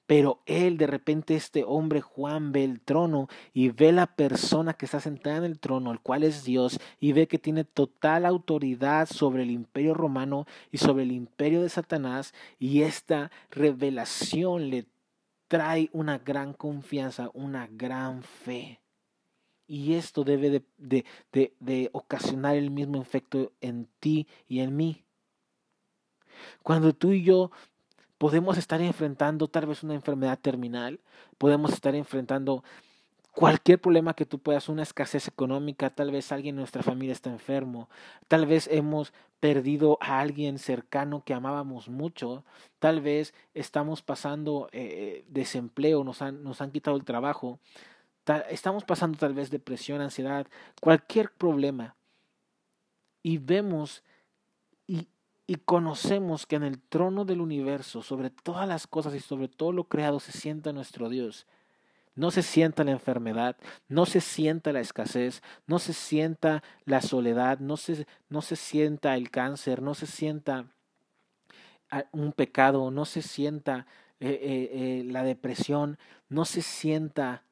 Pero 0.08 0.44
él, 0.46 0.78
de 0.78 0.86
repente, 0.86 1.36
este 1.36 1.64
hombre 1.64 2.00
Juan 2.02 2.52
ve 2.52 2.64
el 2.64 2.80
trono 2.80 3.28
y 3.54 3.70
ve 3.70 3.92
la 3.92 4.06
persona 4.06 4.76
que 4.76 4.86
está 4.86 5.00
sentada 5.00 5.38
en 5.38 5.46
el 5.46 5.60
trono, 5.60 5.92
el 5.92 6.00
cual 6.00 6.24
es 6.24 6.44
Dios, 6.44 6.80
y 7.00 7.14
ve 7.14 7.28
que 7.28 7.40
tiene 7.40 7.64
total 7.64 8.28
autoridad 8.28 9.08
sobre 9.08 9.42
el 9.42 9.50
imperio 9.50 9.96
romano 9.96 10.46
y 10.72 10.78
sobre 10.78 11.04
el 11.04 11.12
imperio 11.12 11.64
de 11.64 11.70
Satanás, 11.70 12.36
y 12.60 12.84
esta 12.84 13.32
revelación 13.50 14.70
le 14.70 14.86
trae 15.48 15.90
una 15.94 16.18
gran 16.18 16.54
confianza, 16.54 17.30
una 17.34 17.68
gran 17.68 18.24
fe. 18.24 18.82
Y 19.68 19.94
esto 19.94 20.24
debe 20.24 20.50
de, 20.50 20.64
de, 20.78 21.06
de, 21.32 21.54
de, 21.60 21.90
ocasionar 21.94 22.56
el 22.56 22.70
mismo 22.70 23.02
efecto 23.02 23.52
en 23.62 23.88
ti 24.00 24.28
y 24.48 24.60
en 24.60 24.76
mí. 24.76 25.04
Cuando 26.62 26.94
tú 26.94 27.12
y 27.12 27.24
yo 27.24 27.52
podemos 28.18 28.58
estar 28.58 28.82
enfrentando 28.82 29.48
tal 29.48 29.66
vez 29.66 29.84
una 29.84 29.96
enfermedad 29.96 30.40
terminal, 30.40 31.00
podemos 31.38 31.74
estar 31.74 31.96
enfrentando 31.96 32.64
cualquier 33.36 33.80
problema 33.80 34.14
que 34.16 34.26
tú 34.26 34.40
puedas, 34.40 34.70
una 34.70 34.84
escasez 34.84 35.28
económica, 35.28 35.90
tal 35.90 36.10
vez 36.10 36.32
alguien 36.32 36.56
en 36.56 36.60
nuestra 36.60 36.82
familia 36.82 37.12
está 37.12 37.30
enfermo, 37.30 37.90
tal 38.28 38.46
vez 38.46 38.68
hemos 38.72 39.14
perdido 39.42 39.98
a 40.02 40.22
alguien 40.22 40.58
cercano 40.58 41.24
que 41.24 41.34
amábamos 41.34 41.90
mucho, 41.90 42.46
tal 42.80 43.02
vez 43.02 43.34
estamos 43.54 44.02
pasando 44.02 44.70
eh, 44.72 45.26
desempleo, 45.28 46.04
nos 46.04 46.22
han, 46.22 46.44
nos 46.44 46.62
han 46.62 46.72
quitado 46.72 46.96
el 46.96 47.04
trabajo, 47.04 47.60
estamos 48.50 48.86
pasando 48.86 49.18
tal 49.18 49.34
vez 49.34 49.52
depresión, 49.52 50.02
ansiedad, 50.02 50.48
cualquier 50.82 51.32
problema. 51.32 51.96
Y 53.22 53.38
vemos 53.38 54.04
y 55.48 55.56
conocemos 55.58 56.48
que 56.48 56.56
en 56.56 56.64
el 56.64 56.82
trono 56.82 57.24
del 57.24 57.40
universo, 57.40 58.02
sobre 58.02 58.32
todas 58.32 58.68
las 58.68 58.88
cosas 58.88 59.14
y 59.14 59.20
sobre 59.20 59.48
todo 59.48 59.74
lo 59.74 59.84
creado, 59.84 60.20
se 60.20 60.32
sienta 60.32 60.74
nuestro 60.74 61.08
Dios 61.08 61.46
no 62.16 62.32
se 62.32 62.42
sienta 62.44 62.84
la 62.86 62.92
enfermedad, 62.92 63.58
no 63.90 64.06
se 64.06 64.22
sienta 64.22 64.72
la 64.72 64.80
escasez, 64.80 65.44
no 65.68 65.80
se 65.80 65.94
sienta 65.94 66.64
la 66.86 67.02
soledad, 67.02 67.60
no 67.60 67.76
se, 67.76 68.08
no 68.30 68.42
se 68.42 68.56
sienta 68.56 69.16
el 69.16 69.30
cáncer, 69.30 69.82
no 69.82 69.94
se 69.94 70.08
sienta 70.08 70.72
ah, 71.92 72.06
un 72.14 72.32
pecado, 72.32 72.90
no 72.90 73.04
se 73.04 73.22
sienta 73.22 73.86
eh, 74.22 74.30
eh, 74.30 74.70
eh, 74.72 75.04
la 75.04 75.24
depresión, 75.24 76.00
no 76.30 76.46
se 76.46 76.62
sienta 76.62 77.44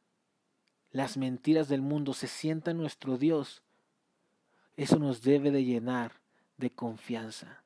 las 0.91 1.17
mentiras 1.17 1.67
del 1.67 1.82
mundo, 1.82 2.13
se 2.13 2.27
sienta 2.27 2.72
en 2.72 2.77
nuestro 2.77 3.17
Dios, 3.17 3.63
eso 4.77 4.98
nos 4.98 5.22
debe 5.24 5.51
de 5.51 5.65
llenar 5.65 6.13
de 6.58 6.72
confianza. 6.72 7.63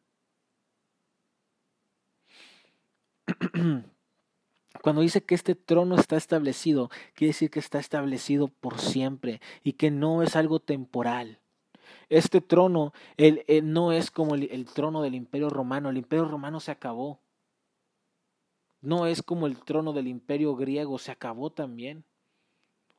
Cuando 4.88 5.02
dice 5.02 5.22
que 5.22 5.36
este 5.36 5.54
trono 5.54 5.96
está 6.00 6.16
establecido, 6.16 6.90
quiere 7.14 7.34
decir 7.34 7.52
que 7.52 7.60
está 7.60 7.78
establecido 7.78 8.48
por 8.48 8.80
siempre 8.80 9.42
y 9.62 9.74
que 9.74 9.92
no 9.92 10.24
es 10.24 10.38
algo 10.38 10.62
temporal. 10.62 11.42
Este 12.08 12.40
trono 12.40 12.94
no 13.64 13.92
es 13.92 14.12
como 14.12 14.36
el, 14.36 14.66
trono 14.74 15.02
del 15.02 15.16
imperio 15.16 15.50
romano. 15.50 15.90
El 15.90 15.98
imperio 15.98 16.24
romano 16.24 16.62
se 16.62 16.72
acabó. 16.72 17.20
No 18.80 19.08
es 19.08 19.22
como 19.22 19.46
el 19.46 19.58
trono 19.58 19.92
del 19.92 20.08
imperio 20.08 20.56
griego, 20.56 20.98
se 21.00 21.12
acabó 21.12 21.50
también. 21.50 22.06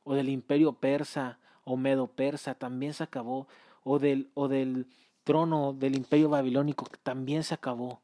O 0.03 0.13
del 0.13 0.29
imperio 0.29 0.73
persa 0.73 1.39
o 1.63 1.75
medo 1.75 2.05
persa, 2.05 2.53
también 2.53 2.93
se 2.93 3.03
acabó. 3.03 3.47
O 3.83 3.97
del, 3.97 4.29
o 4.35 4.47
del 4.47 4.85
trono 5.23 5.73
del 5.73 5.95
imperio 5.95 6.29
babilónico, 6.29 6.85
también 7.01 7.43
se 7.43 7.55
acabó. 7.55 7.99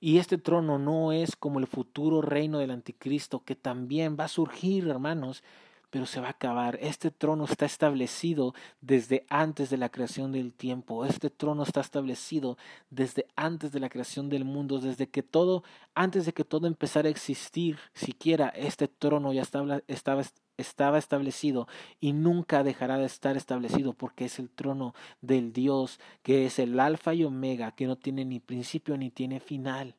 Y 0.00 0.18
este 0.18 0.38
trono 0.38 0.78
no 0.78 1.12
es 1.12 1.34
como 1.34 1.58
el 1.58 1.66
futuro 1.66 2.22
reino 2.22 2.58
del 2.58 2.70
anticristo, 2.70 3.42
que 3.44 3.56
también 3.56 4.16
va 4.18 4.24
a 4.24 4.28
surgir, 4.28 4.88
hermanos, 4.88 5.42
pero 5.90 6.06
se 6.06 6.20
va 6.20 6.28
a 6.28 6.30
acabar. 6.30 6.78
Este 6.80 7.10
trono 7.10 7.44
está 7.44 7.66
establecido 7.66 8.54
desde 8.80 9.24
antes 9.28 9.70
de 9.70 9.78
la 9.78 9.88
creación 9.88 10.32
del 10.32 10.52
tiempo. 10.52 11.04
Este 11.04 11.30
trono 11.30 11.62
está 11.62 11.80
establecido 11.80 12.58
desde 12.90 13.26
antes 13.36 13.72
de 13.72 13.80
la 13.80 13.88
creación 13.88 14.28
del 14.28 14.44
mundo, 14.44 14.78
desde 14.78 15.08
que 15.08 15.22
todo, 15.22 15.64
antes 15.94 16.26
de 16.26 16.32
que 16.32 16.44
todo 16.44 16.66
empezara 16.66 17.08
a 17.08 17.10
existir, 17.10 17.78
siquiera 17.94 18.48
este 18.48 18.88
trono 18.88 19.32
ya 19.32 19.42
estaba, 19.42 19.80
estaba, 19.88 20.22
estaba 20.58 20.98
establecido 20.98 21.66
y 22.00 22.12
nunca 22.12 22.62
dejará 22.62 22.98
de 22.98 23.06
estar 23.06 23.36
establecido 23.36 23.94
porque 23.94 24.26
es 24.26 24.38
el 24.38 24.50
trono 24.50 24.94
del 25.22 25.52
Dios 25.52 25.98
que 26.22 26.44
es 26.44 26.58
el 26.58 26.78
alfa 26.78 27.14
y 27.14 27.24
omega, 27.24 27.72
que 27.72 27.86
no 27.86 27.96
tiene 27.96 28.24
ni 28.24 28.40
principio 28.40 28.98
ni 28.98 29.10
tiene 29.10 29.40
final. 29.40 29.94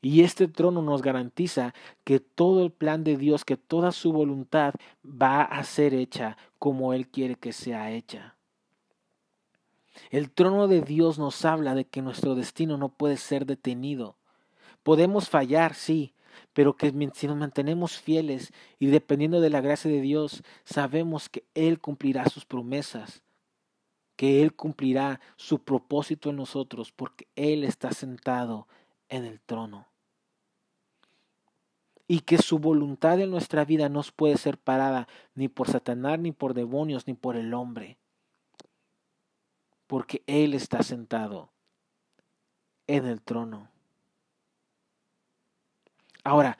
Y 0.00 0.22
este 0.22 0.46
trono 0.46 0.80
nos 0.80 1.02
garantiza 1.02 1.74
que 2.04 2.20
todo 2.20 2.64
el 2.64 2.70
plan 2.70 3.02
de 3.02 3.16
Dios, 3.16 3.44
que 3.44 3.56
toda 3.56 3.90
su 3.90 4.12
voluntad 4.12 4.74
va 5.04 5.42
a 5.42 5.64
ser 5.64 5.92
hecha 5.92 6.36
como 6.58 6.94
Él 6.94 7.08
quiere 7.08 7.34
que 7.34 7.52
sea 7.52 7.90
hecha. 7.90 8.36
El 10.10 10.30
trono 10.30 10.68
de 10.68 10.80
Dios 10.80 11.18
nos 11.18 11.44
habla 11.44 11.74
de 11.74 11.84
que 11.84 12.02
nuestro 12.02 12.36
destino 12.36 12.76
no 12.76 12.90
puede 12.90 13.16
ser 13.16 13.44
detenido. 13.44 14.16
Podemos 14.84 15.28
fallar, 15.28 15.74
sí, 15.74 16.14
pero 16.52 16.76
que 16.76 16.92
si 17.14 17.26
nos 17.26 17.36
mantenemos 17.36 17.98
fieles 17.98 18.52
y 18.78 18.86
dependiendo 18.86 19.40
de 19.40 19.50
la 19.50 19.60
gracia 19.60 19.90
de 19.90 20.00
Dios, 20.00 20.42
sabemos 20.64 21.28
que 21.28 21.44
Él 21.54 21.80
cumplirá 21.80 22.28
sus 22.28 22.44
promesas, 22.44 23.22
que 24.16 24.42
Él 24.42 24.54
cumplirá 24.54 25.20
su 25.36 25.60
propósito 25.62 26.30
en 26.30 26.36
nosotros, 26.36 26.92
porque 26.92 27.28
Él 27.36 27.64
está 27.64 27.92
sentado 27.92 28.66
en 29.08 29.24
el 29.24 29.40
trono. 29.40 29.86
Y 32.06 32.20
que 32.20 32.38
su 32.38 32.58
voluntad 32.58 33.20
en 33.20 33.30
nuestra 33.30 33.64
vida 33.64 33.88
no 33.88 34.02
puede 34.16 34.38
ser 34.38 34.58
parada 34.58 35.06
ni 35.34 35.48
por 35.48 35.68
Satanás, 35.68 36.18
ni 36.18 36.32
por 36.32 36.54
demonios, 36.54 37.06
ni 37.06 37.14
por 37.14 37.36
el 37.36 37.52
hombre. 37.52 37.98
Porque 39.86 40.22
Él 40.26 40.54
está 40.54 40.82
sentado 40.82 41.50
en 42.86 43.06
el 43.06 43.20
trono. 43.22 43.68
Ahora, 46.28 46.58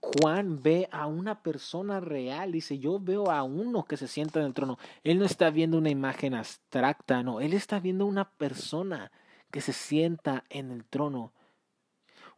Juan 0.00 0.62
ve 0.62 0.88
a 0.92 1.06
una 1.06 1.42
persona 1.42 2.00
real, 2.00 2.52
dice, 2.52 2.78
yo 2.78 3.00
veo 3.00 3.30
a 3.30 3.42
uno 3.42 3.84
que 3.84 3.96
se 3.96 4.08
sienta 4.08 4.40
en 4.40 4.46
el 4.46 4.54
trono. 4.54 4.78
Él 5.02 5.18
no 5.18 5.24
está 5.24 5.50
viendo 5.50 5.78
una 5.78 5.90
imagen 5.90 6.34
abstracta, 6.34 7.22
no, 7.22 7.40
él 7.40 7.54
está 7.54 7.80
viendo 7.80 8.06
una 8.06 8.30
persona 8.30 9.10
que 9.50 9.60
se 9.60 9.72
sienta 9.72 10.44
en 10.50 10.70
el 10.70 10.84
trono 10.84 11.32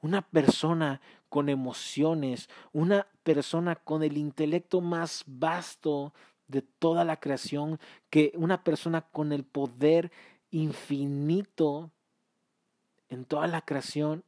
una 0.00 0.22
persona 0.22 1.00
con 1.28 1.48
emociones, 1.48 2.48
una 2.72 3.06
persona 3.22 3.76
con 3.76 4.02
el 4.02 4.16
intelecto 4.16 4.80
más 4.80 5.24
vasto 5.26 6.12
de 6.48 6.62
toda 6.62 7.04
la 7.04 7.18
creación, 7.18 7.80
que 8.10 8.32
una 8.36 8.62
persona 8.62 9.02
con 9.02 9.32
el 9.32 9.44
poder 9.44 10.12
infinito 10.50 11.90
en 13.08 13.24
toda 13.24 13.46
la 13.46 13.62
creación. 13.62 14.24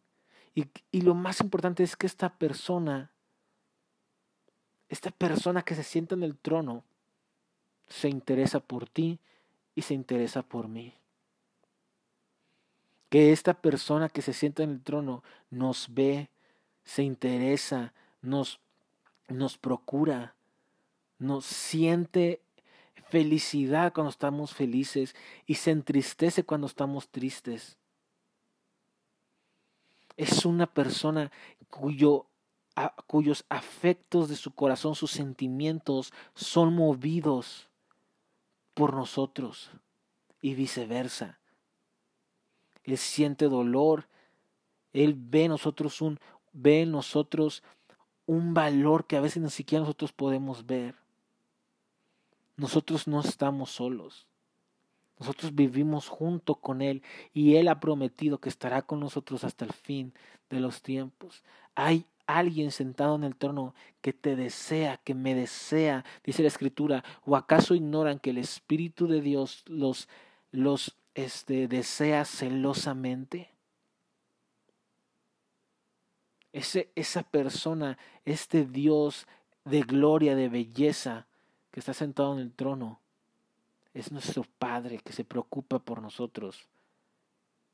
Y, 0.90 1.02
lo 1.02 1.14
más 1.14 1.40
importante 1.40 1.84
es 1.84 1.94
que 1.94 2.06
esta 2.06 2.36
persona, 2.36 3.12
esta 4.88 5.10
persona 5.12 5.62
que 5.62 5.76
se 5.76 5.84
sienta 5.84 6.16
en 6.16 6.24
el 6.24 6.36
trono, 6.36 6.84
se 7.86 8.08
interesa 8.08 8.58
por 8.58 8.88
ti 8.88 9.20
y 9.74 9.82
se 9.82 9.94
interesa 9.94 10.42
por 10.42 10.66
mí 10.68 10.94
que 13.08 13.32
esta 13.32 13.54
persona 13.54 14.08
que 14.10 14.20
se 14.20 14.34
sienta 14.34 14.62
en 14.62 14.70
el 14.70 14.82
trono 14.82 15.22
nos 15.48 15.94
ve, 15.94 16.28
se 16.84 17.02
interesa, 17.02 17.94
nos, 18.20 18.60
nos 19.28 19.56
procura, 19.56 20.34
nos 21.18 21.46
siente 21.46 22.42
felicidad 23.08 23.94
cuando 23.94 24.10
estamos 24.10 24.52
felices 24.52 25.14
y 25.46 25.54
se 25.54 25.70
entristece 25.70 26.44
cuando 26.44 26.66
estamos 26.66 27.08
tristes. 27.08 27.78
Es 30.18 30.44
una 30.44 30.66
persona 30.66 31.32
cuyo, 31.70 32.26
cuyos 33.06 33.46
afectos 33.48 34.28
de 34.28 34.36
su 34.36 34.50
corazón, 34.50 34.94
sus 34.94 35.12
sentimientos 35.12 36.12
son 36.34 36.74
movidos 36.74 37.70
por 38.74 38.92
nosotros 38.92 39.70
y 40.42 40.52
viceversa. 40.54 41.38
Él 42.84 42.96
siente 42.98 43.46
dolor. 43.46 44.06
Él 44.92 45.14
ve 45.16 45.48
nosotros 45.48 46.00
un, 46.00 46.20
ve 46.52 46.82
en 46.82 46.92
nosotros 46.92 47.62
un 48.26 48.54
valor 48.54 49.06
que 49.06 49.16
a 49.16 49.20
veces 49.20 49.42
ni 49.42 49.50
siquiera 49.50 49.80
nosotros 49.80 50.12
podemos 50.12 50.64
ver. 50.64 50.94
Nosotros 52.56 53.08
no 53.08 53.20
estamos 53.20 53.70
solos. 53.70 54.27
Nosotros 55.18 55.54
vivimos 55.54 56.08
junto 56.08 56.56
con 56.56 56.80
Él 56.80 57.02
y 57.32 57.56
Él 57.56 57.68
ha 57.68 57.80
prometido 57.80 58.38
que 58.38 58.48
estará 58.48 58.82
con 58.82 59.00
nosotros 59.00 59.44
hasta 59.44 59.64
el 59.64 59.72
fin 59.72 60.12
de 60.48 60.60
los 60.60 60.82
tiempos. 60.82 61.42
Hay 61.74 62.06
alguien 62.26 62.70
sentado 62.70 63.16
en 63.16 63.24
el 63.24 63.36
trono 63.36 63.74
que 64.00 64.12
te 64.12 64.36
desea, 64.36 64.98
que 64.98 65.14
me 65.14 65.34
desea, 65.34 66.04
dice 66.24 66.42
la 66.42 66.48
Escritura, 66.48 67.02
o 67.24 67.36
acaso 67.36 67.74
ignoran 67.74 68.18
que 68.18 68.30
el 68.30 68.38
Espíritu 68.38 69.08
de 69.08 69.20
Dios 69.20 69.64
los, 69.66 70.08
los 70.52 70.96
este, 71.14 71.66
desea 71.66 72.24
celosamente? 72.24 73.50
Ese, 76.52 76.92
esa 76.94 77.24
persona, 77.24 77.98
este 78.24 78.64
Dios 78.64 79.26
de 79.64 79.82
gloria, 79.82 80.36
de 80.36 80.48
belleza, 80.48 81.26
que 81.70 81.80
está 81.80 81.92
sentado 81.92 82.34
en 82.34 82.40
el 82.40 82.52
trono, 82.52 83.00
es 83.94 84.12
nuestro 84.12 84.44
Padre 84.58 84.98
que 84.98 85.12
se 85.12 85.24
preocupa 85.24 85.78
por 85.78 86.02
nosotros, 86.02 86.68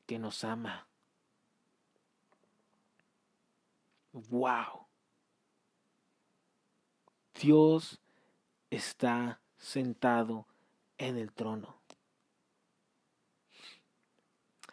que 0.07 0.18
nos 0.18 0.44
ama. 0.44 0.87
¡Wow! 4.12 4.87
Dios 7.40 8.00
está 8.70 9.40
sentado 9.59 10.46
en 10.98 11.18
el 11.18 11.33
trono. 11.33 11.77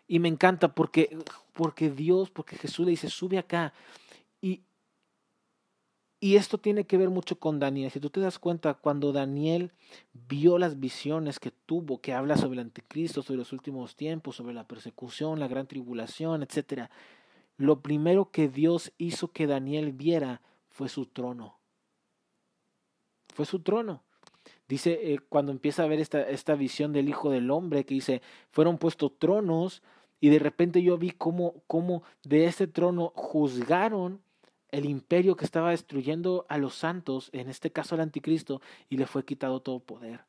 Y 0.07 0.19
me 0.19 0.27
encanta 0.27 0.75
porque, 0.75 1.17
porque 1.53 1.89
Dios, 1.89 2.29
porque 2.29 2.57
Jesús 2.57 2.85
le 2.85 2.91
dice, 2.91 3.09
sube 3.09 3.37
acá. 3.37 3.73
Y, 4.41 4.61
y 6.23 6.35
esto 6.35 6.59
tiene 6.59 6.85
que 6.85 6.99
ver 6.99 7.09
mucho 7.09 7.39
con 7.39 7.59
Daniel. 7.59 7.89
Si 7.89 7.99
tú 7.99 8.11
te 8.11 8.19
das 8.19 8.37
cuenta, 8.37 8.75
cuando 8.75 9.11
Daniel 9.11 9.71
vio 10.13 10.59
las 10.59 10.79
visiones 10.79 11.39
que 11.39 11.49
tuvo, 11.49 11.99
que 11.99 12.13
habla 12.13 12.37
sobre 12.37 12.59
el 12.59 12.67
anticristo, 12.67 13.23
sobre 13.23 13.39
los 13.39 13.51
últimos 13.51 13.95
tiempos, 13.95 14.35
sobre 14.35 14.53
la 14.53 14.67
persecución, 14.67 15.39
la 15.39 15.47
gran 15.47 15.65
tribulación, 15.65 16.43
etc., 16.43 16.91
lo 17.57 17.81
primero 17.81 18.29
que 18.29 18.49
Dios 18.49 18.93
hizo 18.99 19.29
que 19.31 19.47
Daniel 19.47 19.93
viera 19.93 20.41
fue 20.69 20.89
su 20.89 21.07
trono. 21.07 21.57
Fue 23.33 23.47
su 23.47 23.61
trono. 23.61 24.03
Dice, 24.67 25.13
eh, 25.13 25.19
cuando 25.27 25.51
empieza 25.51 25.83
a 25.83 25.87
ver 25.87 25.99
esta, 25.99 26.21
esta 26.21 26.53
visión 26.53 26.93
del 26.93 27.09
Hijo 27.09 27.31
del 27.31 27.49
Hombre, 27.49 27.83
que 27.83 27.95
dice, 27.95 28.21
fueron 28.51 28.77
puestos 28.77 29.17
tronos 29.17 29.81
y 30.19 30.29
de 30.29 30.37
repente 30.37 30.83
yo 30.83 30.99
vi 30.99 31.09
cómo, 31.09 31.63
cómo 31.65 32.03
de 32.23 32.45
este 32.45 32.67
trono 32.67 33.11
juzgaron 33.15 34.21
el 34.71 34.85
imperio 34.85 35.35
que 35.35 35.45
estaba 35.45 35.71
destruyendo 35.71 36.45
a 36.49 36.57
los 36.57 36.75
santos, 36.75 37.29
en 37.33 37.49
este 37.49 37.71
caso 37.71 37.95
al 37.95 38.01
anticristo, 38.01 38.61
y 38.89 38.97
le 38.97 39.05
fue 39.07 39.25
quitado 39.25 39.61
todo 39.61 39.79
poder. 39.79 40.21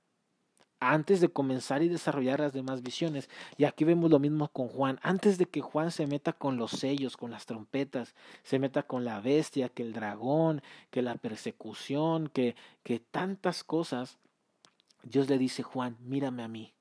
antes 0.81 1.21
de 1.21 1.29
comenzar 1.29 1.83
y 1.85 1.89
desarrollar 1.89 2.41
las 2.41 2.53
demás 2.53 2.83
visiones. 2.83 3.31
Y 3.57 3.65
aquí 3.65 3.85
vemos 3.85 4.11
lo 4.11 4.19
mismo 4.19 4.49
con 4.49 4.67
Juan. 4.67 4.99
Antes 5.03 5.39
de 5.39 5.47
que 5.47 5.61
Juan 5.61 5.93
se 5.93 6.09
meta 6.09 6.33
con 6.33 6.57
los 6.57 6.73
sellos, 6.73 7.17
con 7.17 7.31
las 7.31 7.47
trompetas, 7.47 8.17
se 8.43 8.59
meta 8.59 8.83
con 8.83 9.05
la 9.05 9.21
bestia, 9.21 9.69
que 9.69 9.85
el 9.85 9.93
dragón, 9.93 10.61
que 10.91 11.03
la 11.03 11.15
persecución, 11.15 12.29
que, 12.29 12.57
que 12.83 12.99
tantas 12.99 13.63
cosas, 13.63 14.19
Dios 15.05 15.29
le 15.29 15.39
dice, 15.39 15.63
Juan, 15.63 15.97
mírame 16.01 16.43
a 16.43 16.49
mí. 16.49 16.75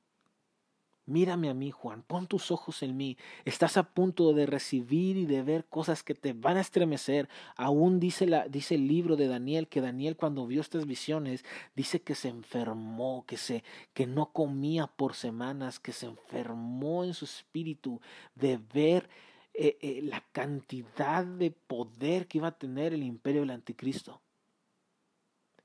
Mírame 1.12 1.50
a 1.50 1.54
mí, 1.54 1.72
Juan, 1.72 2.04
pon 2.04 2.26
tus 2.26 2.52
ojos 2.52 2.84
en 2.84 2.96
mí. 2.96 3.18
Estás 3.44 3.76
a 3.76 3.84
punto 3.84 4.32
de 4.34 4.46
recibir 4.46 5.18
y 5.18 5.26
de 5.26 5.44
ver 5.44 5.66
cosas 5.66 6.04
que 6.04 6.16
te 6.16 6.32
van 6.32 6.56
a 6.56 6.62
estremecer. 6.62 7.28
Aún 7.58 8.00
dice, 8.00 8.26
la, 8.26 8.48
dice 8.48 8.76
el 8.76 8.88
libro 8.88 9.18
de 9.18 9.28
Daniel 9.28 9.68
que 9.68 9.82
Daniel 9.82 10.16
cuando 10.16 10.48
vio 10.48 10.62
estas 10.62 10.86
visiones 10.86 11.44
dice 11.76 12.02
que 12.02 12.16
se 12.16 12.30
enfermó, 12.30 13.26
que, 13.28 13.36
se, 13.36 13.64
que 13.94 14.08
no 14.08 14.32
comía 14.32 14.88
por 14.88 15.14
semanas, 15.14 15.80
que 15.80 15.92
se 15.92 16.06
enfermó 16.06 17.04
en 17.04 17.14
su 17.14 17.26
espíritu 17.26 18.00
de 18.36 18.58
ver 18.74 19.10
eh, 19.54 19.78
eh, 19.82 20.00
la 20.04 20.24
cantidad 20.32 21.26
de 21.26 21.52
poder 21.52 22.28
que 22.28 22.38
iba 22.38 22.48
a 22.48 22.58
tener 22.58 22.94
el 22.94 23.04
imperio 23.04 23.42
del 23.42 23.50
anticristo 23.50 24.22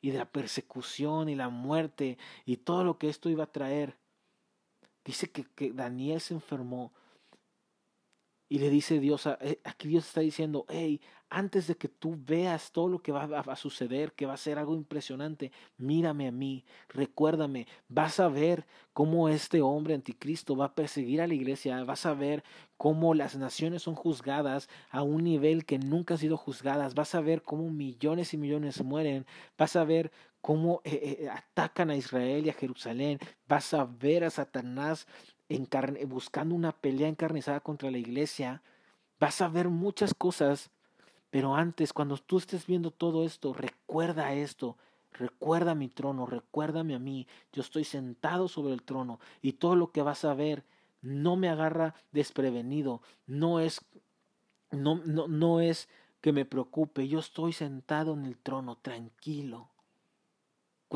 y 0.01 0.11
de 0.11 0.19
la 0.19 0.31
persecución 0.31 1.29
y 1.29 1.37
la 1.37 1.51
muerte 1.51 2.19
y 2.45 2.57
todo 2.57 2.83
lo 2.83 2.99
que 2.99 3.09
esto 3.09 3.31
iba 3.31 3.45
a 3.45 3.53
traer. 3.53 3.97
Dice 5.07 5.31
que, 5.31 5.45
que 5.55 5.73
Daniel 5.73 6.21
se 6.21 6.35
enfermó. 6.35 6.93
Y 8.49 8.59
le 8.59 8.71
dice 8.71 9.01
Dios, 9.01 9.27
eh, 9.41 9.61
aquí 9.65 9.89
Dios 9.89 10.07
está 10.07 10.21
diciendo, 10.21 10.67
hey, 10.69 11.01
antes 11.31 11.67
de 11.67 11.77
que 11.77 11.89
tú 11.89 12.17
veas 12.17 12.71
todo 12.71 12.89
lo 12.89 13.01
que 13.01 13.11
va 13.11 13.25
a 13.25 13.57
suceder, 13.57 14.13
que 14.13 14.27
va 14.27 14.35
a 14.35 14.37
ser 14.37 14.59
algo 14.59 14.77
impresionante, 14.77 15.51
mírame 15.77 16.29
a 16.29 16.33
mí, 16.33 16.65
recuérdame, 16.89 17.67
vas 17.89 18.21
a 18.21 18.29
ver 18.29 18.65
cómo 18.93 19.29
este 19.29 19.63
hombre 19.63 19.95
anticristo 19.95 20.55
va 20.57 20.67
a 20.67 20.75
perseguir 20.75 21.21
a 21.21 21.27
la 21.27 21.35
iglesia, 21.35 21.83
vas 21.83 22.07
a 22.07 22.15
ver 22.15 22.45
cómo 22.77 23.15
las 23.15 23.35
naciones 23.37 23.83
son 23.83 23.97
juzgadas 23.97 24.69
a 24.91 25.03
un 25.03 25.25
nivel 25.25 25.65
que 25.65 25.79
nunca 25.79 26.15
han 26.15 26.19
sido 26.19 26.37
juzgadas, 26.37 26.95
vas 26.95 27.17
a 27.17 27.21
ver 27.21 27.43
cómo 27.43 27.69
millones 27.71 28.33
y 28.33 28.37
millones 28.37 28.83
mueren, 28.85 29.27
vas 29.59 29.75
a 29.75 29.85
ver 29.85 30.13
cómo 30.47 30.81
eh, 30.85 31.19
eh, 31.23 31.29
atacan 31.29 31.91
a 31.91 31.97
Israel 31.97 32.47
y 32.47 32.51
a 32.51 32.55
Jerusalén, 32.55 33.19
vas 33.49 33.75
a 33.75 33.85
ver 33.85 34.23
a 34.23 34.31
Satanás 34.31 35.09
buscando 36.07 36.55
una 36.55 36.71
pelea 36.71 37.09
encarnizada 37.09 37.59
contra 37.59 37.91
la 37.91 37.99
iglesia, 37.99 38.63
vas 39.19 39.41
a 39.41 39.49
ver 39.49 39.69
muchas 39.69 40.15
cosas. 40.15 40.71
Pero 41.31 41.57
antes, 41.57 41.93
cuando 41.93 42.17
tú 42.19 42.39
estés 42.39 42.65
viendo 42.65 42.93
todo 42.93 43.25
esto, 43.25 43.55
recuerda 43.55 44.35
esto, 44.35 44.77
recuerda 45.11 45.75
mi 45.75 45.89
trono, 45.89 46.27
recuérdame 46.27 46.95
a 46.95 47.01
mí, 47.01 47.27
yo 47.53 47.61
estoy 47.61 47.83
sentado 47.83 48.47
sobre 48.47 48.73
el 48.73 48.85
trono 48.85 49.19
y 49.43 49.55
todo 49.55 49.75
lo 49.75 49.91
que 49.91 50.03
vas 50.03 50.25
a 50.25 50.35
ver 50.35 50.63
no 51.03 51.35
me 51.35 51.49
agarra 51.49 51.97
desprevenido, 52.13 53.03
no 53.27 53.59
es 53.59 53.85
no 54.71 55.03
no 55.05 55.27
no 55.27 55.61
es 55.61 55.89
que 56.21 56.33
me 56.33 56.45
preocupe, 56.45 57.09
yo 57.09 57.19
estoy 57.19 57.53
sentado 57.53 58.15
en 58.15 58.27
el 58.27 58.39
trono 58.39 58.77
tranquilo. 58.77 59.71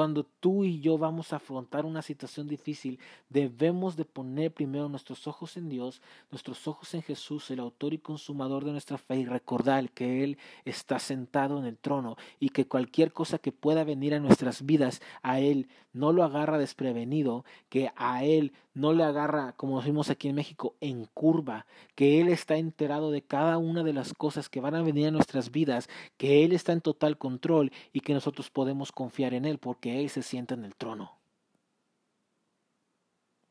Cuando 0.01 0.25
tú 0.25 0.65
y 0.65 0.81
yo 0.81 0.97
vamos 0.97 1.35
a 1.35 1.37
afrontar 1.37 1.85
una 1.85 2.01
situación 2.01 2.49
difícil, 2.49 2.99
debemos 3.29 3.97
de 3.97 4.07
poner 4.07 4.51
primero 4.51 4.89
nuestros 4.89 5.27
ojos 5.27 5.59
en 5.59 5.69
Dios, 5.69 6.01
nuestros 6.31 6.67
ojos 6.67 6.95
en 6.95 7.03
Jesús, 7.03 7.51
el 7.51 7.61
autor 7.61 7.93
y 7.93 7.99
consumador 7.99 8.65
de 8.65 8.73
nuestra 8.73 8.97
fe, 8.97 9.17
y 9.17 9.27
recordar 9.27 9.91
que 9.91 10.25
Él 10.25 10.39
está 10.65 10.99
sentado 10.99 11.59
en 11.59 11.67
el 11.67 11.77
trono 11.77 12.17
y 12.39 12.49
que 12.49 12.67
cualquier 12.67 13.13
cosa 13.13 13.37
que 13.37 13.53
pueda 13.53 13.85
venir 13.85 14.15
a 14.15 14.21
nuestras 14.21 14.65
vidas, 14.65 15.03
a 15.21 15.39
Él 15.39 15.69
no 15.93 16.13
lo 16.13 16.25
agarra 16.25 16.57
desprevenido, 16.57 17.45
que 17.69 17.93
a 17.97 18.25
Él 18.25 18.53
no 18.73 18.93
le 18.93 19.03
agarra, 19.03 19.53
como 19.53 19.81
decimos 19.81 20.11
aquí 20.11 20.29
en 20.29 20.37
México, 20.37 20.77
en 20.81 21.07
curva, 21.13 21.67
que 21.95 22.21
Él 22.21 22.29
está 22.29 22.57
enterado 22.57 23.11
de 23.11 23.23
cada 23.23 23.59
una 23.59 23.83
de 23.83 23.93
las 23.93 24.15
cosas 24.15 24.49
que 24.49 24.61
van 24.61 24.77
a 24.77 24.83
venir 24.83 25.09
a 25.09 25.11
nuestras 25.11 25.51
vidas, 25.51 25.89
que 26.17 26.45
Él 26.45 26.53
está 26.53 26.73
en 26.73 26.81
total 26.81 27.19
control 27.19 27.73
y 27.93 28.01
que 28.01 28.15
nosotros 28.15 28.49
podemos 28.49 28.93
confiar 28.93 29.35
en 29.35 29.45
Él 29.45 29.59
porque 29.59 29.89
Él 29.98 30.11
se 30.11 30.22
sienta 30.22 30.55
en 30.55 30.64
el 30.64 30.76
trono. 30.76 31.18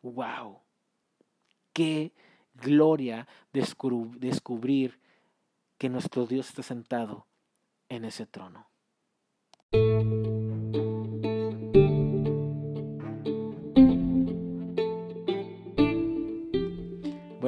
¡Wow! 0.02 0.60
¡Qué 1.73 2.13
gloria 2.54 3.28
descubrir 3.52 4.99
que 5.78 5.89
nuestro 5.89 6.25
Dios 6.25 6.49
está 6.49 6.63
sentado 6.63 7.28
en 7.89 8.06
ese 8.06 8.25
trono! 8.25 8.67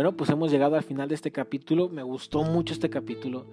Bueno, 0.01 0.17
pues 0.17 0.31
hemos 0.31 0.49
llegado 0.49 0.75
al 0.75 0.83
final 0.83 1.09
de 1.09 1.15
este 1.15 1.31
capítulo. 1.31 1.87
Me 1.87 2.01
gustó 2.01 2.43
mucho 2.43 2.73
este 2.73 2.89
capítulo. 2.89 3.45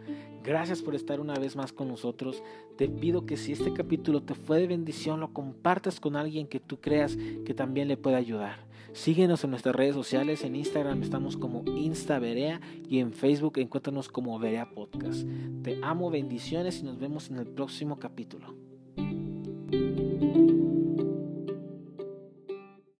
Gracias 0.48 0.80
por 0.80 0.94
estar 0.94 1.20
una 1.20 1.34
vez 1.34 1.56
más 1.56 1.74
con 1.74 1.88
nosotros. 1.88 2.42
Te 2.78 2.88
pido 2.88 3.26
que 3.26 3.36
si 3.36 3.52
este 3.52 3.74
capítulo 3.74 4.22
te 4.22 4.34
fue 4.34 4.58
de 4.58 4.66
bendición, 4.66 5.20
lo 5.20 5.34
compartas 5.34 6.00
con 6.00 6.16
alguien 6.16 6.46
que 6.46 6.58
tú 6.58 6.80
creas 6.80 7.18
que 7.44 7.52
también 7.52 7.86
le 7.86 7.98
pueda 7.98 8.16
ayudar. 8.16 8.66
Síguenos 8.94 9.44
en 9.44 9.50
nuestras 9.50 9.76
redes 9.76 9.94
sociales. 9.94 10.44
En 10.44 10.56
Instagram 10.56 11.02
estamos 11.02 11.36
como 11.36 11.64
InstaVerea 11.66 12.62
y 12.88 13.00
en 13.00 13.12
Facebook 13.12 13.58
encuéntranos 13.58 14.08
como 14.08 14.38
Verea 14.38 14.70
Podcast. 14.70 15.28
Te 15.62 15.80
amo, 15.82 16.08
bendiciones 16.08 16.80
y 16.80 16.84
nos 16.84 16.98
vemos 16.98 17.28
en 17.28 17.36
el 17.36 17.46
próximo 17.46 17.98
capítulo. 17.98 18.54